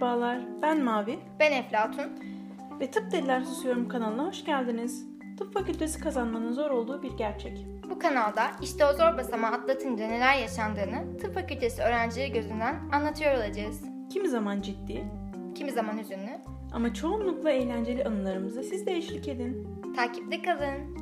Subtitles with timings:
[0.00, 2.10] Merhabalar, ben Mavi Ben Eflatun.
[2.80, 5.06] ve Tıp Deliler Susuyorum kanalına hoş geldiniz.
[5.38, 7.66] Tıp fakültesi kazanmanın zor olduğu bir gerçek.
[7.90, 13.82] Bu kanalda işte o zor basamağı atlatınca neler yaşandığını tıp fakültesi öğrencileri gözünden anlatıyor olacağız.
[14.12, 15.04] Kimi zaman ciddi
[15.54, 16.38] Kimi zaman hüzünlü.
[16.72, 19.68] ama çoğunlukla eğlenceli anılarımıza siz de eşlik edin.
[19.96, 20.98] Takipte kalın.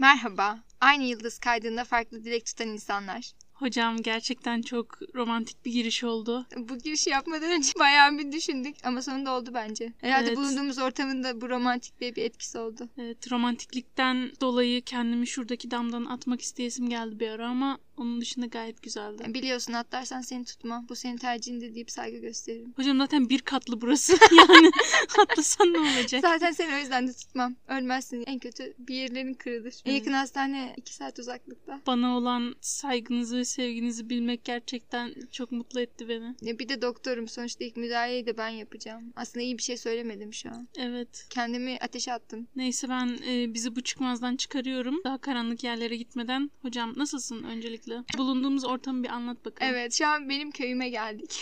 [0.00, 0.58] Merhaba.
[0.80, 3.32] Aynı yıldız kaydında farklı dilek tutan insanlar.
[3.58, 6.46] Hocam gerçekten çok romantik bir giriş oldu.
[6.56, 9.92] Bu girişi yapmadan önce bayağı bir düşündük ama sonunda oldu bence.
[10.00, 10.36] Herhalde Evet.
[10.36, 12.88] bulunduğumuz ortamın da bu romantikliğe bir etkisi oldu.
[12.98, 18.82] Evet, romantiklikten dolayı kendimi şuradaki damdan atmak isteyesim geldi bir ara ama onun dışında gayet
[18.82, 19.34] güzeldi.
[19.34, 20.86] Biliyorsun atlarsan seni tutmam.
[20.88, 22.72] Bu senin tercihindir deyip saygı gösteririm.
[22.76, 24.12] Hocam zaten bir katlı burası.
[24.48, 24.70] yani
[25.18, 26.20] atlasan ne olacak?
[26.20, 27.56] Zaten seni o yüzden de tutmam.
[27.68, 28.24] Ölmezsin.
[28.26, 29.74] En kötü bir yerlerin kırılır.
[29.84, 31.80] En yakın hastane 2 saat uzaklıkta.
[31.86, 36.34] Bana olan saygınızı ve sevginizi bilmek gerçekten çok mutlu etti beni.
[36.42, 37.28] Ya bir de doktorum.
[37.28, 39.12] Sonuçta ilk müdahaleyi de ben yapacağım.
[39.16, 40.68] Aslında iyi bir şey söylemedim şu an.
[40.78, 41.26] Evet.
[41.30, 42.48] Kendimi ateşe attım.
[42.56, 45.00] Neyse ben e, bizi bu çıkmazdan çıkarıyorum.
[45.04, 46.50] Daha karanlık yerlere gitmeden.
[46.62, 47.85] Hocam nasılsın öncelikle?
[48.18, 49.74] Bulunduğumuz ortamı bir anlat bakalım.
[49.74, 51.40] Evet şu an benim köyüme geldik.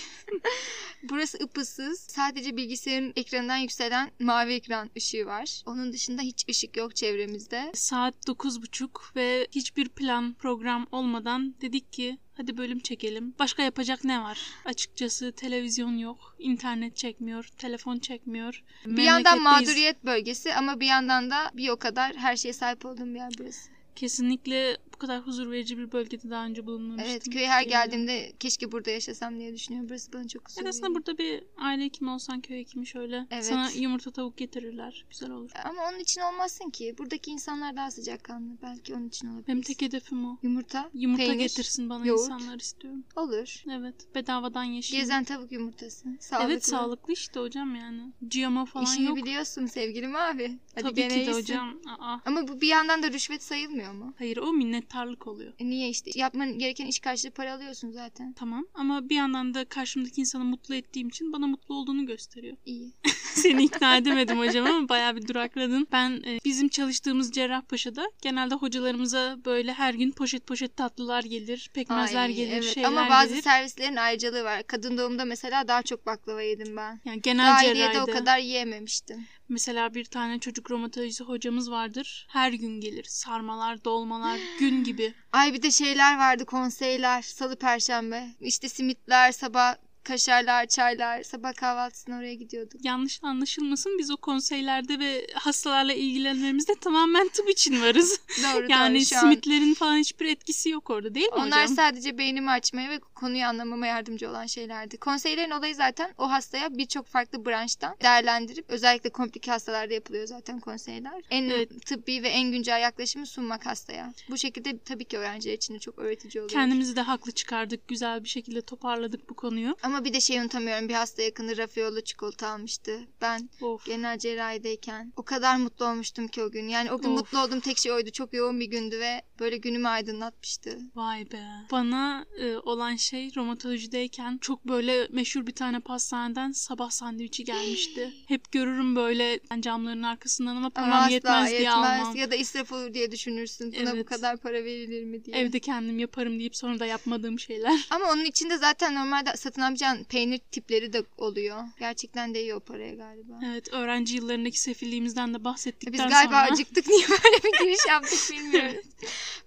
[1.03, 2.01] Burası ıpıssız.
[2.01, 5.63] Sadece bilgisayarın ekranından yükselen mavi ekran ışığı var.
[5.67, 7.71] Onun dışında hiç ışık yok çevremizde.
[7.75, 13.35] Saat 9.30 ve hiçbir plan program olmadan dedik ki hadi bölüm çekelim.
[13.39, 14.39] Başka yapacak ne var?
[14.65, 18.65] Açıkçası televizyon yok, internet çekmiyor, telefon çekmiyor.
[18.87, 23.07] Bir yandan mağduriyet bölgesi ama bir yandan da bir o kadar her şeye sahip olduğum
[23.07, 23.71] bir yer burası.
[23.97, 27.11] Kesinlikle bu kadar huzur verici bir bölgede daha önce bulunmamıştım.
[27.13, 29.89] Evet köye her geldiğimde keşke burada yaşasam diye düşünüyorum.
[29.89, 33.45] Burası bana çok huzur Evet, aslında burada bir aile hekimi olsan köy hekimi şöyle Evet.
[33.45, 35.05] sana yumurta tavuk getirirler.
[35.11, 35.51] Güzel olur.
[35.65, 36.95] Ama onun için olmazsın ki.
[36.99, 38.57] Buradaki insanlar daha sıcakkanlı.
[38.63, 39.47] Belki onun için olabilir.
[39.49, 40.39] Benim tek hedefim o.
[40.43, 42.21] Yumurta, Yumurta peynir, getirsin bana yoğurt.
[42.21, 43.05] insanlar istiyorum.
[43.17, 43.63] Olur.
[43.71, 45.05] Evet bedavadan yaşayayım.
[45.05, 46.09] Gezen tavuk yumurtası.
[46.21, 46.53] Sağlıklı.
[46.53, 48.13] Evet sağlıklı işte hocam yani.
[48.23, 49.17] GMO falan İşini yok.
[49.17, 50.59] biliyorsun sevgilim abi.
[50.75, 51.33] Hadi Tabii ki de iyisin.
[51.33, 51.81] hocam.
[51.99, 52.19] Aa.
[52.27, 54.15] Ama bu bir yandan da rüşvet sayılmıyor mu?
[54.19, 54.53] Hayır o
[54.85, 55.53] minnettarlık oluyor.
[55.59, 56.11] E niye işte?
[56.15, 58.33] Yapman gereken iş karşılığı para alıyorsun zaten.
[58.33, 62.57] Tamam ama bir yandan da karşımdaki insanı mutlu ettiğim için bana mutlu olduğunu gösteriyor.
[62.67, 62.93] İyi.
[63.43, 65.89] Seni ikna edemedim hocam ama bayağı bir durakladın.
[65.93, 72.23] Ben e, bizim çalıştığımız Cerrahpaşa'da genelde hocalarımıza böyle her gün poşet poşet tatlılar gelir, pekmezler
[72.23, 72.75] Ay, gelir, evet.
[72.75, 73.43] şeyler Ama bazı gelir.
[73.43, 74.63] servislerin ayrıcalığı var.
[74.67, 77.01] Kadın doğumda mesela daha çok baklava yedim ben.
[77.05, 79.27] Yani genel cerrahide o kadar yiyememiştim.
[79.49, 82.27] mesela bir tane çocuk romatolojisi hocamız vardır.
[82.31, 83.05] Her gün gelir.
[83.09, 85.15] Sarmalar, dolmalar gün gibi.
[85.33, 87.23] Ay bir de şeyler vardı konseyler.
[87.23, 88.27] Salı perşembe.
[88.41, 91.23] İşte simitler sabah kaşarlar, çaylar.
[91.23, 92.85] Sabah kahvaltısına oraya gidiyorduk.
[92.85, 98.21] Yanlış anlaşılmasın biz o konseylerde ve hastalarla ilgilenmemizde tamamen tıp için varız.
[98.55, 99.21] Doğru Yani doğru şu an.
[99.21, 101.77] simitlerin falan hiçbir etkisi yok orada değil mi Onlar hocam?
[101.77, 104.97] sadece beynimi açmaya ve konuyu anlamama yardımcı olan şeylerdi.
[104.97, 111.23] Konseylerin olayı zaten o hastaya birçok farklı branştan değerlendirip özellikle komplike hastalarda yapılıyor zaten konseyler.
[111.31, 111.87] En Evet.
[111.87, 114.13] tıbbi ve en güncel yaklaşımı sunmak hastaya.
[114.31, 116.51] Bu şekilde tabii ki öğrenciler için de çok öğretici oluyor.
[116.61, 117.89] Kendimizi de haklı çıkardık.
[117.89, 119.77] Güzel bir şekilde toparladık bu konuyu.
[119.83, 120.89] Ama bir de şey unutamıyorum.
[120.89, 123.01] Bir hasta yakını Raffaello çikolata almıştı.
[123.21, 123.85] Ben Of.
[123.87, 126.69] genel cerrahideyken o kadar mutlu olmuştum ki o gün.
[126.69, 127.19] Yani o gün Of.
[127.19, 128.11] mutlu olduğum tek şey oydu.
[128.11, 130.79] Çok yoğun bir gündü ve böyle günümü aydınlatmıştı.
[130.95, 131.43] Vay be.
[131.71, 138.13] Bana e, olan şey romatolojideyken çok böyle meşhur bir tane pastaneden sabah sandviçi gelmişti.
[138.29, 142.17] Hep görürüm böyle camların arkasından ama param Ama yetmez diye yetmez almam.
[142.17, 143.73] ya da israf olur diye düşünürsün.
[143.81, 144.07] Buna bu Evet.
[144.07, 145.37] kadar para verilir mi diye.
[145.37, 147.87] Evde kendim yaparım deyip sonra da yapmadığım şeyler.
[147.91, 151.65] Ama onun içinde zaten normalde satın alacağın peynir tipleri de oluyor.
[151.79, 153.41] Gerçekten değiyor o paraya galiba.
[153.47, 156.53] Evet öğrenci yıllarındaki sefilliğimizden de bahsettikten Biz galiba sonra.
[156.53, 158.83] acıktık niye böyle bir giriş yaptık bilmiyorum.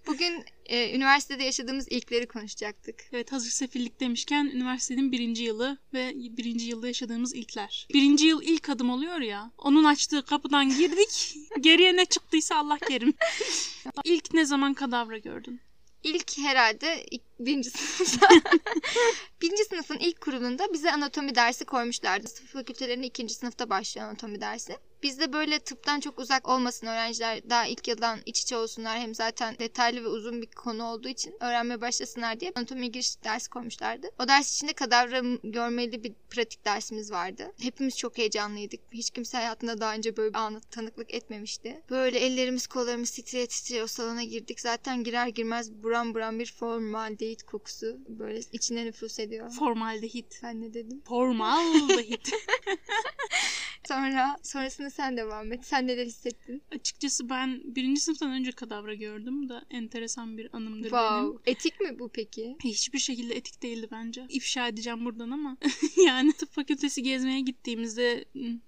[0.08, 2.96] Bugün e, üniversitede yaşadığımız ilkleri konuşacaktık.
[3.14, 7.88] Evet hazır sefillik demişken üniversitenin birinci yılı ve birinci yılda yaşadığımız ilkler.
[7.94, 9.52] Birinci yıl ilk adım oluyor ya.
[9.58, 11.36] Onun açtığı kapıdan girdik.
[11.62, 13.14] Geriye ne çıktıysa Allah kerim.
[14.04, 15.62] İlk ne zaman kadavra gördün?
[16.08, 18.28] İlk herhalde ilk, birinci sınıfta.
[19.42, 22.28] birinci sınıfın ilk kurulunda bize anatomi dersi koymuşlardı.
[22.28, 24.78] Tıp fakültelerinde ikinci sınıfta başlıyor anatomi dersi.
[25.04, 29.00] Biz de böyle tıptan çok uzak olmasın öğrenciler daha ilk yıldan iç içe olsunlar.
[29.00, 33.50] Hem zaten detaylı ve uzun bir konu olduğu için öğrenmeye başlasınlar diye anatomi giriş dersi
[33.50, 34.08] koymuşlardı.
[34.20, 37.54] O ders içinde kadavra görmeli bir pratik dersimiz vardı.
[37.62, 38.80] Hepimiz çok heyecanlıydık.
[38.92, 41.82] Hiç kimse hayatında daha önce böyle bir anı tanıklık etmemişti.
[41.90, 44.62] Böyle ellerimiz kollarımız titreye titreye o salona girdik.
[44.62, 49.52] Zaten girer girmez buram buram bir formaldehit kokusu böyle içine nüfus ediyor.
[49.52, 50.40] Formaldehit.
[50.44, 51.02] Ben ne dedim?
[51.08, 52.32] Formaldehit.
[53.88, 55.66] Sonra sonrasında sen devam et.
[55.66, 56.62] Sen neler hissettin?
[56.72, 61.28] Açıkçası ben birinci sınıftan önce kadavra gördüm da enteresan bir anımdır wow.
[61.28, 61.40] benim.
[61.46, 62.58] Etik mi bu peki?
[62.64, 64.26] Hiçbir şekilde etik değildi bence.
[64.30, 65.58] İfşa edeceğim buradan ama
[66.06, 68.26] yani tıp fakültesi gezmeye gittiğimizde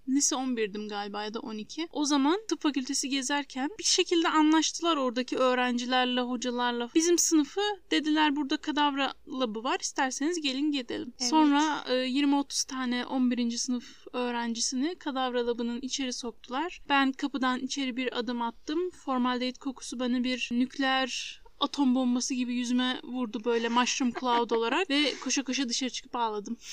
[0.10, 1.88] lise 11'dim galiba ya da 12.
[1.92, 6.90] O zaman tıp fakültesi gezerken bir şekilde anlaştılar oradaki öğrencilerle, hocalarla.
[6.96, 7.62] Bizim sınıfı
[7.92, 11.14] dediler burada kadavra labı var isterseniz gelin gidelim.
[11.20, 11.30] Evet.
[11.30, 13.52] Sonra e, 20-30 tane 11.
[13.52, 16.82] sınıf öğrencisini kadavra labının içeri soktular.
[16.90, 18.92] Ben kapıdan içeri bir adım attım.
[18.92, 25.14] Formaldehit kokusu bana bir nükleer atom bombası gibi yüzüme vurdu böyle mushroom cloud olarak ve
[25.24, 26.58] koşa koşa dışarı çıkıp ağladım.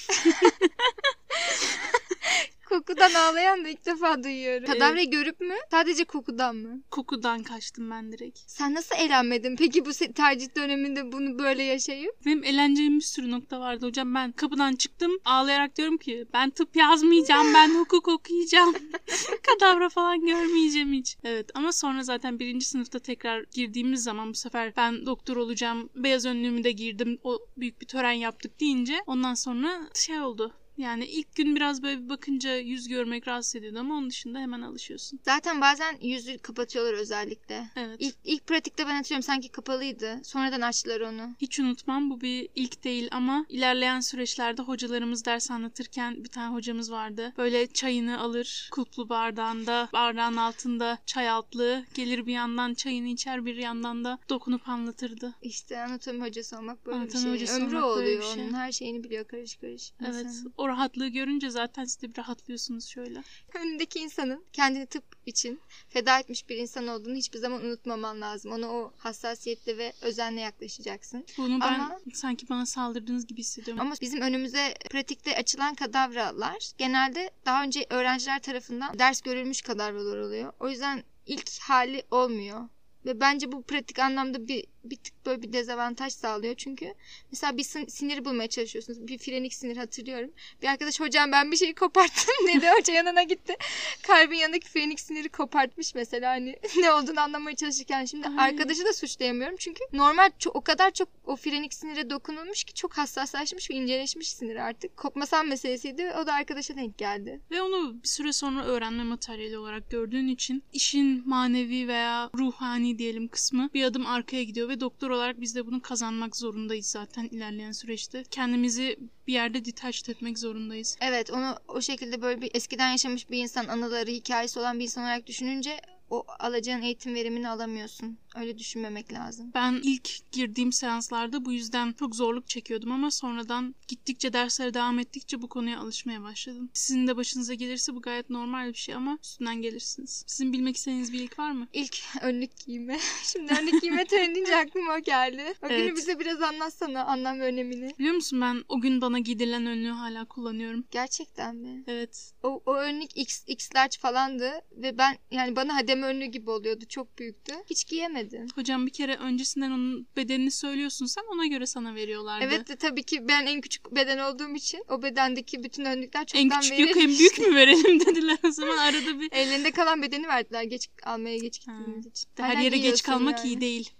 [2.68, 4.66] Kokudan ağlayan da ilk defa duyuyorum.
[4.66, 5.54] Kadavrayı görüp mü?
[5.70, 6.82] Sadece kokudan mı?
[6.90, 8.38] Kokudan kaçtım ben direkt.
[8.46, 9.56] Sen nasıl eğlenmedin?
[9.56, 12.26] Peki bu se- tercih döneminde bunu böyle yaşayıp?
[12.26, 14.14] Benim eğleneceğim bir sürü nokta vardı hocam.
[14.14, 18.74] Ben kapıdan çıktım ağlayarak diyorum ki ben tıp yazmayacağım ben hukuk okuyacağım.
[19.46, 21.16] Kadavra falan görmeyeceğim hiç.
[21.24, 25.88] Evet ama sonra zaten birinci sınıfta tekrar girdiğimiz zaman bu sefer ben doktor olacağım.
[25.94, 27.18] Beyaz önlüğümü de girdim.
[27.24, 30.52] O büyük bir tören yaptık deyince ondan sonra şey oldu.
[30.78, 34.60] Yani ilk gün biraz böyle bir bakınca yüz görmek rahatsız ediyordu ama onun dışında hemen
[34.60, 35.20] alışıyorsun.
[35.24, 37.68] Zaten bazen yüzü kapatıyorlar özellikle.
[37.76, 37.96] Evet.
[37.98, 40.20] İlk, ilk pratikte ben hatırlıyorum sanki kapalıydı.
[40.24, 41.34] Sonradan açtılar onu.
[41.40, 46.92] Hiç unutmam bu bir ilk değil ama ilerleyen süreçlerde hocalarımız ders anlatırken bir tane hocamız
[46.92, 47.32] vardı.
[47.38, 53.56] Böyle çayını alır kulplu bardağında bardağın altında çay altlığı gelir bir yandan çayını içer bir
[53.56, 55.34] yandan da dokunup anlatırdı.
[55.42, 57.34] İşte anatomi hocası olmak böyle Anatomi bir şey.
[57.34, 58.44] hocası Ömrü oluyor şey.
[58.44, 58.52] onun.
[58.54, 59.92] Her şeyini biliyor karış karış.
[60.00, 60.52] Evet insanın.
[60.66, 63.22] O rahatlığı görünce zaten siz de bir rahatlıyorsunuz şöyle.
[63.54, 68.52] Önündeki insanın kendini tıp için feda etmiş bir insan olduğunu hiçbir zaman unutmaman lazım.
[68.52, 71.24] Ona o hassasiyetle ve özenle yaklaşacaksın.
[71.38, 73.80] Bunu ben Ama- sanki bana saldırdığınız gibi hissediyorum.
[73.80, 80.52] Ama bizim önümüze pratikte açılan kadavralar genelde daha önce öğrenciler tarafından ders görülmüş kadavralar oluyor.
[80.60, 82.68] O yüzden ilk hali olmuyor.
[83.06, 86.54] Ve bence bu pratik anlamda bir, bir tık böyle bir dezavantaj sağlıyor.
[86.54, 86.94] Çünkü
[87.32, 89.08] mesela bir sin- sinir bulmaya çalışıyorsunuz.
[89.08, 90.30] Bir frenik sinir hatırlıyorum.
[90.62, 92.66] Bir arkadaş hocam ben bir şeyi koparttım dedi.
[92.78, 93.56] Hoca yanına gitti.
[94.02, 96.30] Kalbin yanındaki frenik siniri kopartmış mesela.
[96.30, 98.04] Hani ne olduğunu anlamaya çalışırken.
[98.04, 98.34] Şimdi Ay.
[98.38, 99.56] arkadaşı da suçlayamıyorum.
[99.58, 104.28] Çünkü normal ço- o kadar çok o frenik sinire dokunulmuş ki çok hassaslaşmış ve inceleşmiş
[104.32, 104.96] sinir artık.
[104.96, 107.40] Kopmasam meselesiydi o da arkadaşa denk geldi.
[107.50, 113.28] Ve onu bir süre sonra öğrenme materyali olarak gördüğün için işin manevi veya ruhani diyelim
[113.28, 117.72] kısmı bir adım arkaya gidiyor ve doktor olarak biz de bunu kazanmak zorundayız zaten ilerleyen
[117.72, 118.24] süreçte.
[118.30, 120.96] Kendimizi bir yerde detached etmek zorundayız.
[121.00, 125.04] Evet onu o şekilde böyle bir eskiden yaşamış bir insan anıları hikayesi olan bir insan
[125.04, 125.80] olarak düşününce
[126.10, 128.18] o alacağın eğitim verimini alamıyorsun.
[128.40, 129.50] Öyle düşünmemek lazım.
[129.54, 135.42] Ben ilk girdiğim seanslarda bu yüzden çok zorluk çekiyordum ama sonradan gittikçe derslere devam ettikçe
[135.42, 136.70] bu konuya alışmaya başladım.
[136.72, 140.24] Sizin de başınıza gelirse bu gayet normal bir şey ama üstünden gelirsiniz.
[140.26, 141.68] Sizin bilmek istediğiniz bir ilk var mı?
[141.72, 142.98] İlk önlük giyme.
[143.24, 145.54] Şimdi önlük giyme töreni aklıma o geldi.
[145.62, 145.96] O günü Evet.
[145.96, 147.98] bize biraz anlatsana anlam ve önemini.
[147.98, 150.84] Biliyor musun ben o gün bana giydirilen önlüğü hala kullanıyorum.
[150.90, 151.84] Gerçekten mi?
[151.86, 152.32] Evet.
[152.42, 156.84] O, o önlük X, X large falandı ve ben yani bana hademe önlüğü gibi oluyordu.
[156.88, 157.52] Çok büyüktü.
[157.70, 158.25] Hiç giyemedim.
[158.54, 162.44] Hocam bir kere öncesinden onun bedenini söylüyorsun sen ona göre sana veriyorlardı.
[162.44, 166.50] Evet de tabii ki ben en küçük beden olduğum için o bedendeki bütün önlükler çoktan
[166.50, 167.14] En küçük yok verilmiş.
[167.14, 169.32] en büyük mü verelim dediler o zaman arada bir.
[169.32, 172.30] Ellerinde kalan bedeni verdiler geç almaya geç gittiğimiz için.
[172.36, 173.48] Her Hala yere geç kalmak yani.
[173.48, 173.90] iyi değil.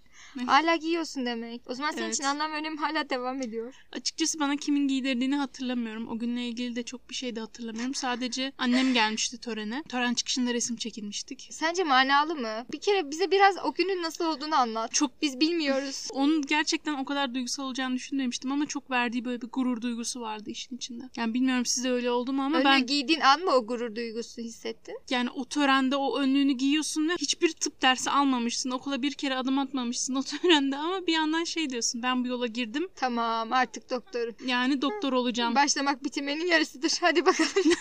[0.44, 1.62] Hala giyiyorsun demek.
[1.66, 2.14] O zaman senin Evet.
[2.14, 3.74] için anlam ve önemi hala devam ediyor.
[3.92, 6.08] Açıkçası bana kimin giydirdiğini hatırlamıyorum.
[6.08, 7.94] O günle ilgili de çok bir şey de hatırlamıyorum.
[7.94, 9.82] Sadece annem gelmişti törene.
[9.88, 11.48] Tören çıkışında resim çekilmiştik.
[11.50, 12.66] Sence manalı mı?
[12.72, 14.92] Bir kere bize biraz o günün nasıl olduğunu anlat.
[14.92, 16.08] Çok Biz bilmiyoruz.
[16.12, 20.50] onun gerçekten o kadar duygusal olacağını düşünmemiştim ama çok verdiği böyle bir gurur duygusu vardı
[20.50, 21.04] işin içinde.
[21.16, 24.42] Yani bilmiyorum size öyle oldu mu ama Önlüğü ben giydiğin an mı o gurur duygusu
[24.42, 24.98] hissettin?
[25.10, 28.70] yani o törende o önlüğünü giyiyorsun ve hiçbir tıp dersi almamışsın.
[28.70, 32.46] Okula bir kere adım atmamışsın o törende ama bir yandan şey diyorsun ben bu yola
[32.46, 32.88] girdim.
[32.96, 34.34] Tamam artık doktorum.
[34.46, 35.54] Yani doktor olacağım.
[35.54, 36.92] Başlamak bitirmenin yarısıdır.
[37.00, 37.50] Hadi bakalım.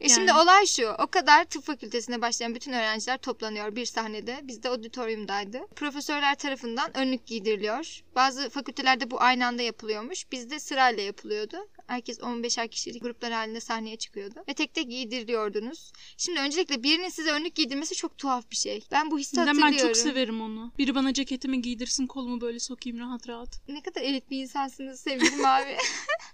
[0.00, 0.40] E Şimdi Yani.
[0.40, 0.88] olay şu.
[0.88, 4.40] O kadar tıp fakültesine başlayan bütün öğrenciler toplanıyor bir sahnede.
[4.42, 5.66] Biz de auditoriumdaydı.
[5.76, 8.02] Profesörler tarafından önlük giydiriliyor.
[8.14, 10.32] Bazı fakültelerde bu aynı anda yapılıyormuş.
[10.32, 11.56] Bizde sırayla yapılıyordu.
[11.86, 14.44] Herkes 15'er kişilik gruplar halinde sahneye çıkıyordu.
[14.48, 15.92] Ve tek tek giydiriyordunuz.
[16.16, 18.84] Şimdi öncelikle birinin size önlük giydirmesi çok tuhaf bir şey.
[18.92, 19.78] Ben bu hissi Neden hatırlıyorum.
[19.78, 20.72] ben çok severim onu.
[20.78, 23.60] Biri bana ceketimi giydirsin kolumu böyle sokayım rahat rahat.
[23.68, 25.76] Ne kadar elit bir insansınız sevgilim abi.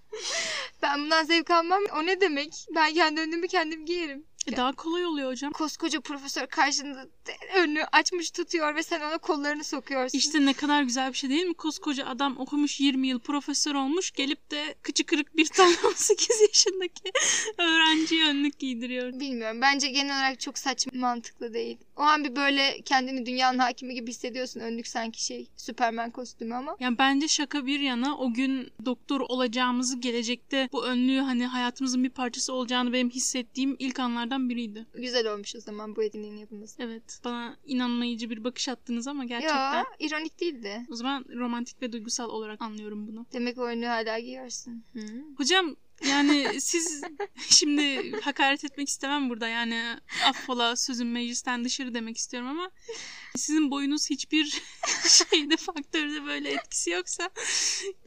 [0.83, 1.83] ben bundan zevk almam.
[1.97, 2.67] O ne demek?
[2.75, 4.25] Ben kendi önlüğümü kendim giyerim.
[4.47, 5.53] E daha kolay oluyor hocam.
[5.53, 7.07] Koskoca profesör karşında
[7.57, 10.19] önünü açmış tutuyor ve sen ona kollarını sokuyorsun.
[10.19, 11.55] İşte ne kadar güzel bir şey değil mi?
[11.55, 17.13] Koskoca adam okumuş 20 yıl profesör olmuş gelip de kıçı kırık bir tane 18 yaşındaki
[17.59, 19.21] öğrenciye önlük giydiriyor.
[19.21, 19.61] Bilmiyorum.
[19.61, 21.79] Bence genel olarak çok saçma mantıklı değil.
[21.97, 24.61] O an bir böyle kendini dünyanın hakimi gibi hissediyorsun.
[24.61, 26.77] Önlük sanki şey Süpermen kostümü ama.
[26.81, 32.11] Yani bence şaka bir yana o gün doktor olacağımızı gelecekte bu önlüğü hani hayatımızın bir
[32.11, 34.01] parçası olacağını benim hissettiğim ilk
[34.33, 34.87] anlardan biriydi.
[34.95, 36.83] Güzel olmuş o zaman bu etkinliğin yapılması.
[36.83, 39.75] Evet bana inanmayıcı bir bakış attınız ama gerçekten.
[39.75, 40.87] Ya ironik değildi.
[40.91, 43.27] O zaman romantik ve duygusal olarak anlıyorum bunu.
[43.33, 44.85] Demek o önlüğü hala giyiyorsun.
[44.93, 45.01] Hı.
[45.37, 45.77] Hocam
[46.09, 47.03] yani siz
[47.51, 49.83] şimdi hakaret etmek istemem burada yani
[50.27, 52.71] affola sözüm meclisten dışarı demek istiyorum ama
[53.37, 54.63] sizin boyunuz hiçbir
[55.09, 57.31] şeyde faktörde böyle etkisi yoksa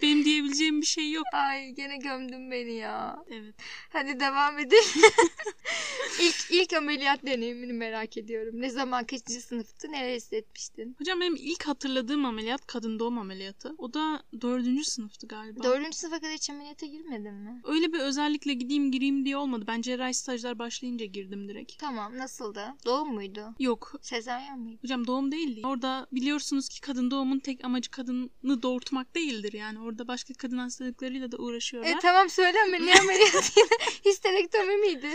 [0.01, 1.25] benim diyebileceğim bir şey yok.
[1.34, 3.24] Ay gene gömdün beni ya.
[3.29, 3.55] Evet.
[3.89, 4.84] Hadi devam edelim.
[6.22, 8.62] ilk, ilk ameliyat deneyimini merak ediyorum.
[8.62, 9.91] Ne zaman kaçıncı sınıftı?
[9.91, 10.96] Neler hissetmiştin?
[11.00, 13.75] Hocam benim ilk hatırladığım ameliyat kadın doğum ameliyatı.
[13.77, 15.63] O da dördüncü sınıftı galiba.
[15.63, 17.62] Dördüncü sınıfa kadar hiç ameliyata girmedin mi?
[17.63, 19.65] Öyle bir özellikle gideyim gireyim diye olmadı.
[19.67, 21.79] Ben cerrahi stajlar başlayınca girdim direkt.
[21.79, 22.74] Tamam nasıldı?
[22.86, 23.55] Doğum muydu?
[23.60, 23.94] Yok.
[24.01, 24.79] Sezaryen miydi?
[24.82, 25.62] Hocam doğum değildi.
[25.63, 29.79] Orada biliyorsunuz ki kadın doğumun tek amacı kadını doğurtmak değildir yani.
[29.79, 31.91] Orada başka kadın hastalıklarıyla da uğraşıyorlar.
[31.91, 33.74] E tamam söyleme ne ameliyatıydı?
[34.05, 35.10] Histerektomi miydi?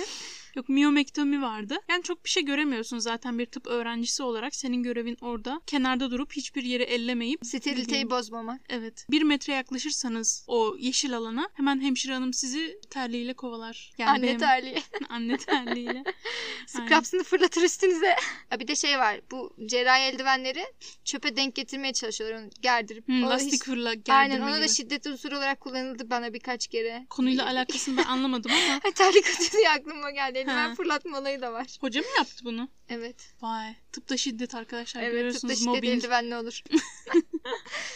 [0.57, 1.79] Yok miyomektomi vardı.
[1.89, 4.55] Yani çok bir şey göremiyorsun zaten bir tıp öğrencisi olarak.
[4.55, 8.61] Senin görevin orada kenarda durup hiçbir yeri ellemeyip Steriliteyi Bildiğin- bozmamak.
[8.69, 9.07] Evet.
[9.11, 13.93] Bir metre yaklaşırsanız o yeşil alana hemen hemşire hanım sizi terliğiyle kovalar.
[13.99, 14.77] Yani Anne benim- terliği.
[15.09, 16.05] Anne terliğiyle.
[16.67, 18.17] Scraps'ını fırlatır üstünüze.
[18.61, 19.21] Bir de şey var.
[19.31, 20.65] Bu cerrahi eldivenleri
[21.05, 23.05] çöpe denk getirmeye çalışıyorlar onu gerdirip.
[23.09, 27.07] Ona lastik hiç- fırla gerdirme Aynen ona da şiddet unsuru olarak kullanıldı bana birkaç kere.
[27.11, 30.40] Konuyla alakasını ben anlamadım ama terlik atıyor diye aklıma geldi.
[30.41, 30.75] Eldiven Ha.
[30.75, 31.67] fırlatma olayı da var.
[31.81, 32.69] hoca mı yaptı bunu?
[32.89, 33.35] Evet.
[33.43, 33.75] Vay.
[33.93, 35.93] Tıpta şiddet arkadaşlar Evet görüyorsunuz tıpta şiddet mobbing.
[35.95, 36.63] eldivenli olur.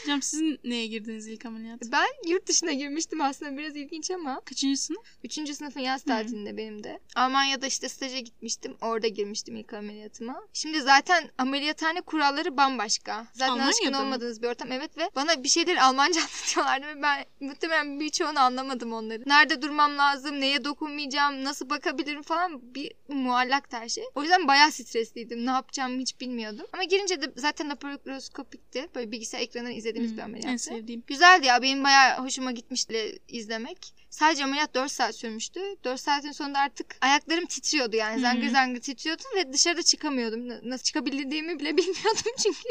[0.02, 1.80] Hocam sizin neye girdiniz ilk ameliyat?
[1.92, 4.40] Ben yurt dışına girmiştim aslında biraz ilginç ama.
[4.44, 5.06] Kaçıncı sınıf?
[5.24, 7.00] Üçüncü sınıfın yaz tatilinde benim de.
[7.16, 8.76] Almanya'da işte staja gitmiştim.
[8.80, 10.42] Orada girmiştim ilk ameliyatıma.
[10.52, 13.26] Şimdi zaten ameliyathane kuralları bambaşka.
[13.32, 14.00] Zaten Almanya'da alışkın mı?
[14.00, 14.72] olmadığınız bir ortam.
[14.72, 19.22] Evet ve bana bir şeyler Almanca anlatıyorlardı ve ben muhtemelen birçoğunu anlamadım onları.
[19.26, 24.04] Nerede durmam lazım, neye dokunmayacağım, nasıl bakabilirim falan bir muallak her şey.
[24.14, 25.46] O yüzden bayağı stresliydim.
[25.46, 26.66] Ne yapacağımı hiç bilmiyordum.
[26.72, 28.88] Ama girince de zaten laparoskopikti.
[28.94, 30.52] Böyle bilgisayar ekranından izlediğimiz bir Hmm, ameliyattı.
[30.52, 31.02] En sevdiğim.
[31.06, 33.94] Güzeldi ya benim bayağı hoşuma gitmişti izlemek.
[34.10, 35.60] Sadece ameliyat 4 saat sürmüştü.
[35.84, 38.12] 4 saatin sonunda artık ayaklarım titriyordu yani.
[38.14, 38.20] Hı hı.
[38.22, 40.48] Zangır zangır titriyordu ve dışarıda çıkamıyordum.
[40.48, 42.68] Na- Nasıl çıkabildiğimi bile bilmiyordum çünkü.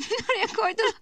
[0.00, 0.92] Beni oraya koydular.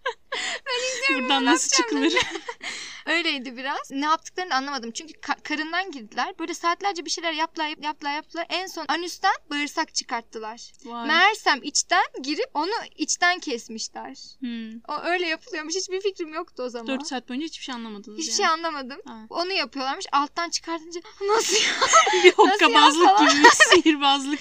[1.14, 2.26] Buradan ne nasıl yapacağım çıkılır?
[3.06, 3.90] Öyleydi biraz.
[3.90, 4.90] Ne yaptıklarını anlamadım.
[4.90, 6.38] Çünkü ka- karından girdiler.
[6.38, 8.46] Böyle saatlerce bir şeyler yaptılar yaptılar yaptılar.
[8.48, 10.72] En son anüsten bağırsak çıkarttılar.
[10.84, 11.06] Vay.
[11.08, 14.16] Meğersem içten girip onu içten kesmişler.
[14.40, 14.78] Hmm.
[14.88, 15.74] O öyle yapılıyormuş.
[15.76, 16.86] Hiçbir fikrim yoktu o zaman.
[16.86, 18.36] 4 saat boyunca hiçbir şey anlamadınız Hiçbir yani.
[18.36, 19.00] şey anlamadım.
[19.06, 19.18] Ha.
[19.30, 20.06] Onu yapıyorlarmış.
[20.12, 21.00] Alttan çıkartınca
[21.36, 22.22] nasıl ya?
[22.24, 24.40] bir hokkabazlık gibi bir sihirbazlık.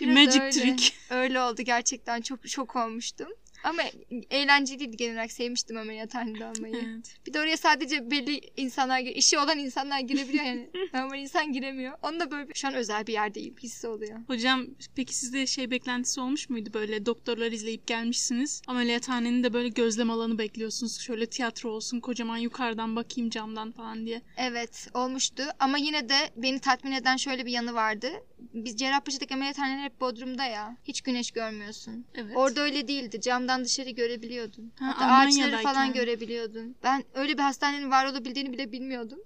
[0.00, 0.50] bir Biraz magic öyle.
[0.50, 0.92] trick.
[1.10, 2.20] Öyle oldu gerçekten.
[2.20, 3.28] Çok şok olmuştum.
[3.64, 3.82] Ama
[4.30, 5.32] eğlenceliydi genel olarak.
[5.32, 6.74] Sevmiştim ameliyathanede olmayı.
[6.94, 7.16] Evet.
[7.26, 10.70] Bir de oraya sadece belli insanlar, işi olan insanlar girebiliyor yani.
[10.94, 11.98] Normal insan giremiyor.
[12.02, 14.18] Onu da böyle şu an özel bir yerdeyim hissi oluyor.
[14.26, 20.10] Hocam peki sizde şey beklentisi olmuş muydu böyle doktorlar izleyip gelmişsiniz ameliyathanenin de böyle gözlem
[20.10, 24.22] alanı bekliyorsunuz şöyle tiyatro olsun kocaman yukarıdan bakayım camdan falan diye.
[24.36, 28.08] Evet olmuştu ama yine de beni tatmin eden şöyle bir yanı vardı.
[28.54, 30.76] Biz Cerrahpaşa'daki ameliyathaneler hep Bodrum'da ya.
[30.84, 32.04] Hiç güneş görmüyorsun.
[32.14, 32.36] Evet.
[32.36, 33.20] Orada öyle değildi.
[33.20, 34.72] Camdan dışarı görebiliyordun.
[34.78, 36.76] Ha, Hatta ağaçları falan görebiliyordun.
[36.82, 39.18] Ben öyle bir hastanenin var olabildiğini bile bilmiyordum.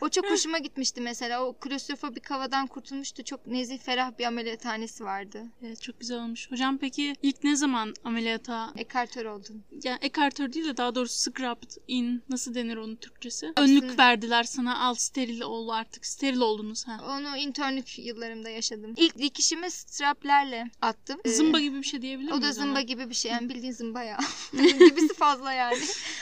[0.00, 1.44] O çok hoşuma gitmişti mesela.
[1.44, 3.24] O klostrofobik havadan kurtulmuştu.
[3.24, 5.42] Çok nezih, ferah bir ameliyathanesi vardı.
[5.62, 6.50] Evet, çok güzel olmuş.
[6.50, 9.62] Hocam peki ilk ne zaman ameliyata Ekartör oldun.
[9.84, 13.52] ya ekartör değil de daha doğrusu scrubbed in nasıl denir onun Türkçesi?
[13.56, 17.00] Aslında- Önlük verdiler sana al steril ol artık steril oldunuz ha.
[17.08, 18.94] Onu internlük yıllarımda yaşadım.
[18.96, 21.20] İlk dikişimi straplerle attım.
[21.24, 22.80] Ee, Zımba gibi bir şey diyebilir O da miyiz zımba ona?
[22.80, 23.30] gibi bir şey.
[23.30, 24.18] Yani bildiğin zımba ya.
[24.52, 25.78] Gibisi fazla yani.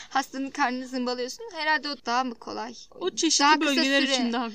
[0.09, 1.45] Hastanın karnını zımbalıyorsun.
[1.55, 2.75] Herhalde o daha mı kolay?
[3.01, 4.15] O çeşitli Daha kısa bölgeler süre.
[4.15, 4.51] için daha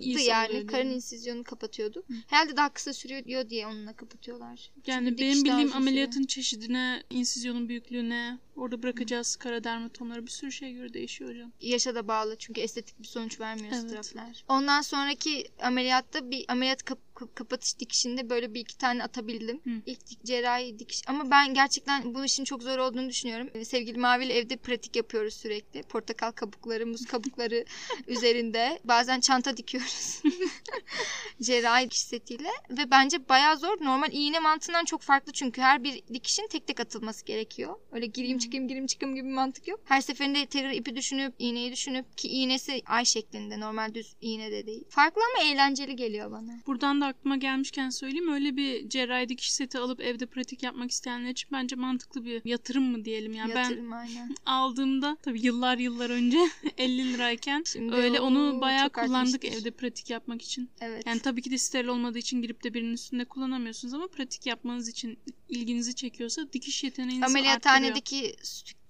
[0.00, 0.66] İyisi yani.
[0.66, 2.04] Karın insizyonu kapatıyordu.
[2.26, 4.70] Herhalde daha kısa sürüyor diye onunla kapatıyorlar.
[4.86, 10.72] Yani Çünkü benim bildiğim ameliyatın çeşidine, insizyonun büyüklüğüne, orada bırakacağız kara dermatomlara bir sürü şeye
[10.72, 11.52] göre değişiyor hocam.
[11.60, 13.90] Yaşa da bağlı çünkü estetik bir sonuç vermiyor Evet.
[13.90, 14.44] strapler.
[14.48, 19.60] Ondan sonraki ameliyatta bir ameliyat kap- kapatış dikişinde böyle bir iki tane atabildim.
[19.64, 19.70] Hı.
[19.86, 21.02] İlk dik- cerrahi dikiş.
[21.06, 23.50] Ama ben gerçekten bu işin çok zor olduğunu düşünüyorum.
[23.54, 25.82] Ee, Sevgili Mavi ile evde pratik yapıyoruz sürekli.
[25.82, 27.64] Portakal kabukları, muz kabukları
[28.06, 28.78] üzerinde.
[28.84, 30.22] Bazen çanta dikiyoruz.
[31.42, 32.48] cerrahi dikiş setiyle.
[32.70, 33.76] Ve bence bayağı zor.
[33.80, 37.76] Normal iğne mantığından çok farklı çünkü her bir dikişin tek tek atılması gerekiyor.
[37.92, 39.80] Öyle gireyim çıkayım gireyim çıkayım gibi bir mantık yok.
[39.84, 44.66] Her seferinde tekrar ipi düşünüp iğneyi düşünüp ki iğnesi ay şeklinde normal düz iğne de
[44.66, 44.84] değil.
[44.88, 46.60] Farklı ama eğlenceli geliyor bana.
[46.66, 48.32] Buradan da aklıma gelmişken söyleyeyim.
[48.32, 52.84] Öyle bir cerrahi dikiş seti alıp evde pratik yapmak isteyenler için bence mantıklı bir yatırım
[52.84, 53.32] mı diyelim.
[53.32, 54.34] Yani ben Yatırım aynen.
[54.46, 56.38] aldığımda tabii yıllar yıllar önce
[56.78, 59.60] 50 lirayken Şimdi öyle onu bayağı kullandık artmıştır.
[59.60, 60.70] evde pratik yapmak için.
[60.80, 61.06] Evet.
[61.06, 64.88] Yani tabii ki de steril olmadığı için girip de birinin üstünde kullanamıyorsunuz ama pratik yapmanız
[64.88, 65.18] için
[65.48, 67.94] ilginizi çekiyorsa dikiş yeteneğinizi arttırıyor.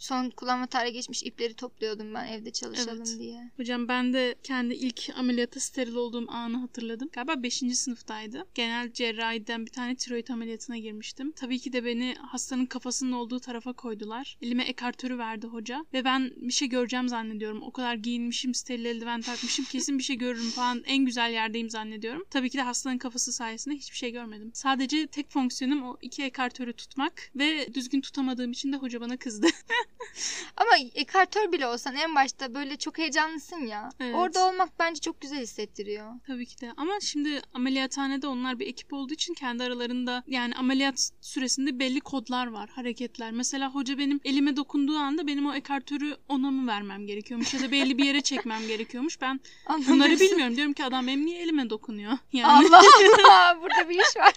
[0.04, 3.18] Son kullanma tarihi geçmiş ipleri topluyordum ben evde çalışalım Evet.
[3.18, 3.50] diye.
[3.56, 7.08] Hocam ben de kendi ilk ameliyata steril olduğum anı hatırladım.
[7.12, 7.62] Galiba 5.
[7.74, 8.46] sınıftaydı.
[8.54, 11.32] Genel cerrahiden bir tane tiroid ameliyatına girmiştim.
[11.32, 14.38] Tabii ki de beni hastanın kafasının olduğu tarafa koydular.
[14.42, 15.86] Elime ekartörü verdi hoca.
[15.92, 17.62] Ve ben bir şey göreceğim zannediyorum.
[17.62, 19.64] O kadar giyinmişim, steril eldiven takmışım.
[19.64, 20.82] Kesin bir şey görürüm falan.
[20.86, 22.24] En güzel yerdeyim zannediyorum.
[22.30, 24.50] Tabii ki de hastanın kafası sayesinde hiçbir şey görmedim.
[24.54, 27.30] Sadece tek fonksiyonum o iki ekartörü tutmak.
[27.36, 29.46] Ve düzgün tutamadığım için de hoca bana kızdı.
[30.56, 33.88] Ama ekartör bile olsan en başta böyle çok heyecanlısın ya.
[34.00, 34.14] Evet.
[34.14, 36.12] Orada olmak bence çok güzel hissettiriyor.
[36.26, 36.72] Tabii ki de.
[36.76, 42.46] Ama şimdi ameliyathanede onlar bir ekip olduğu için kendi aralarında yani ameliyat süresinde belli kodlar
[42.46, 43.30] var, hareketler.
[43.32, 47.70] Mesela hoca benim elime dokunduğu anda benim o ekartörü ona mı vermem gerekiyormuş ya da
[47.72, 49.20] belli bir yere çekmem gerekiyormuş.
[49.20, 50.28] Ben bunları Anlamıyorsun.
[50.28, 50.56] bilmiyorum.
[50.56, 52.12] Diyorum ki adam benim niye elime dokunuyor?
[52.32, 52.82] Yani Allah
[53.24, 54.32] Allah burada bir iş var.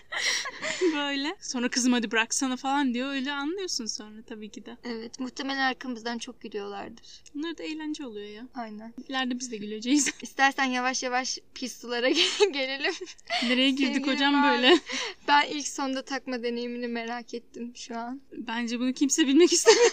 [0.96, 1.36] böyle.
[1.42, 3.10] Sonra kızım hadi bıraksana falan diyor.
[3.14, 4.78] Öyle anlıyorsun sonra tabii ki de.
[4.84, 7.24] Evet muhtemelen arkamızdan çok gülüyorlardır.
[7.36, 8.44] Bunlar da eğlence oluyor ya.
[8.56, 8.94] Aynen.
[9.08, 10.10] İleride biz de güleceğiz.
[10.22, 12.10] İstersen yavaş yavaş pis sulara
[12.54, 12.94] gelelim.
[13.44, 14.58] Nereye girdik Sevgili hocam Mavi.
[14.58, 14.78] böyle?
[15.28, 18.22] Ben ilk sonda takma deneyimini merak ettim şu an.
[18.32, 19.92] Bence bunu kimse bilmek istemiyor.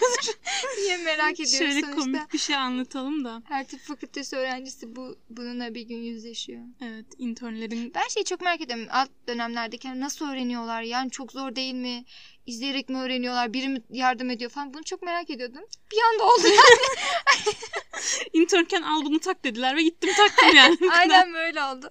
[0.77, 1.95] Niye merak ediyoruz Şöyle sonuçta?
[2.01, 3.41] komik bir şey anlatalım da.
[3.45, 6.61] Her tıp fakültesi öğrencisi bu bununla bir gün yüzleşiyor.
[6.81, 8.87] Evet, internlerin Ben şeyi çok merak ediyorum.
[8.91, 10.81] Alt dönemlerdeki nasıl öğreniyorlar?
[10.81, 12.05] Yani çok zor değil mi?
[12.45, 13.53] İzleyerek mi öğreniyorlar?
[13.53, 14.73] Biri mi yardım ediyor falan.
[14.73, 15.61] Bunu çok merak ediyordum.
[15.91, 17.55] Bir anda oldu yani.
[18.33, 20.77] internken al bunu tak dediler ve gittim taktım yani.
[20.91, 21.89] Aynen böyle oldu.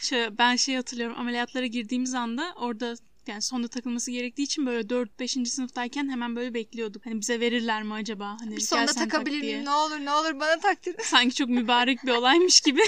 [0.00, 5.46] Şöyle, ben şey hatırlıyorum ameliyatlara girdiğimiz anda orada yani sonda takılması gerektiği için böyle 4-5.
[5.46, 7.06] sınıftayken hemen böyle bekliyorduk.
[7.06, 8.36] Hani bize verirler mi acaba?
[8.40, 9.64] Hani Bir tak takabilir miyim?
[9.64, 10.94] Ne olur ne olur bana taktır.
[11.02, 12.82] Sanki çok mübarek bir olaymış gibi.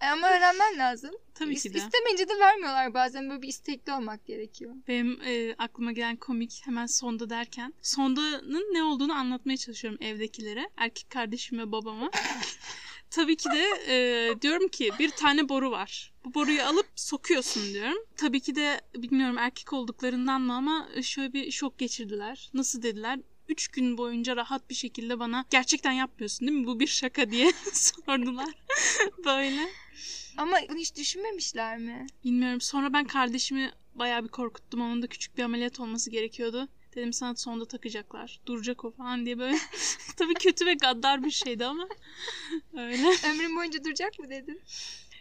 [0.00, 1.10] Ama öğrenmen lazım.
[1.34, 1.78] Tabii İs- ki de.
[1.78, 3.30] İstemeyince de vermiyorlar bazen.
[3.30, 4.74] Böyle bir istekli olmak gerekiyor.
[4.88, 10.70] Benim e, aklıma gelen komik hemen sonda derken sondanın ne olduğunu anlatmaya çalışıyorum evdekilere.
[10.76, 12.10] Erkek kardeşim ve babama.
[13.10, 16.12] Tabii ki de e, diyorum ki bir tane boru var.
[16.24, 17.98] Bu boruyu alıp sokuyorsun diyorum.
[18.16, 22.50] Tabii ki de bilmiyorum erkek olduklarından mı ama şöyle bir şok geçirdiler.
[22.54, 23.18] Nasıl dediler?
[23.48, 26.66] Üç gün boyunca rahat bir şekilde bana gerçekten yapmıyorsun değil mi?
[26.66, 28.54] Bu bir şaka diye sordular.
[29.24, 29.68] Böyle.
[30.36, 32.06] Ama bunu hiç düşünmemişler mi?
[32.24, 32.60] Bilmiyorum.
[32.60, 34.80] Sonra ben kardeşimi bayağı bir korkuttum.
[34.80, 36.68] Onun da küçük bir ameliyat olması gerekiyordu.
[36.94, 38.40] Dedim sana sonda takacaklar.
[38.46, 39.58] Duracak o falan diye böyle.
[40.16, 41.88] Tabii kötü ve gaddar bir şeydi ama.
[42.72, 43.08] Öyle.
[43.30, 44.62] Ömrüm boyunca duracak mı dedin?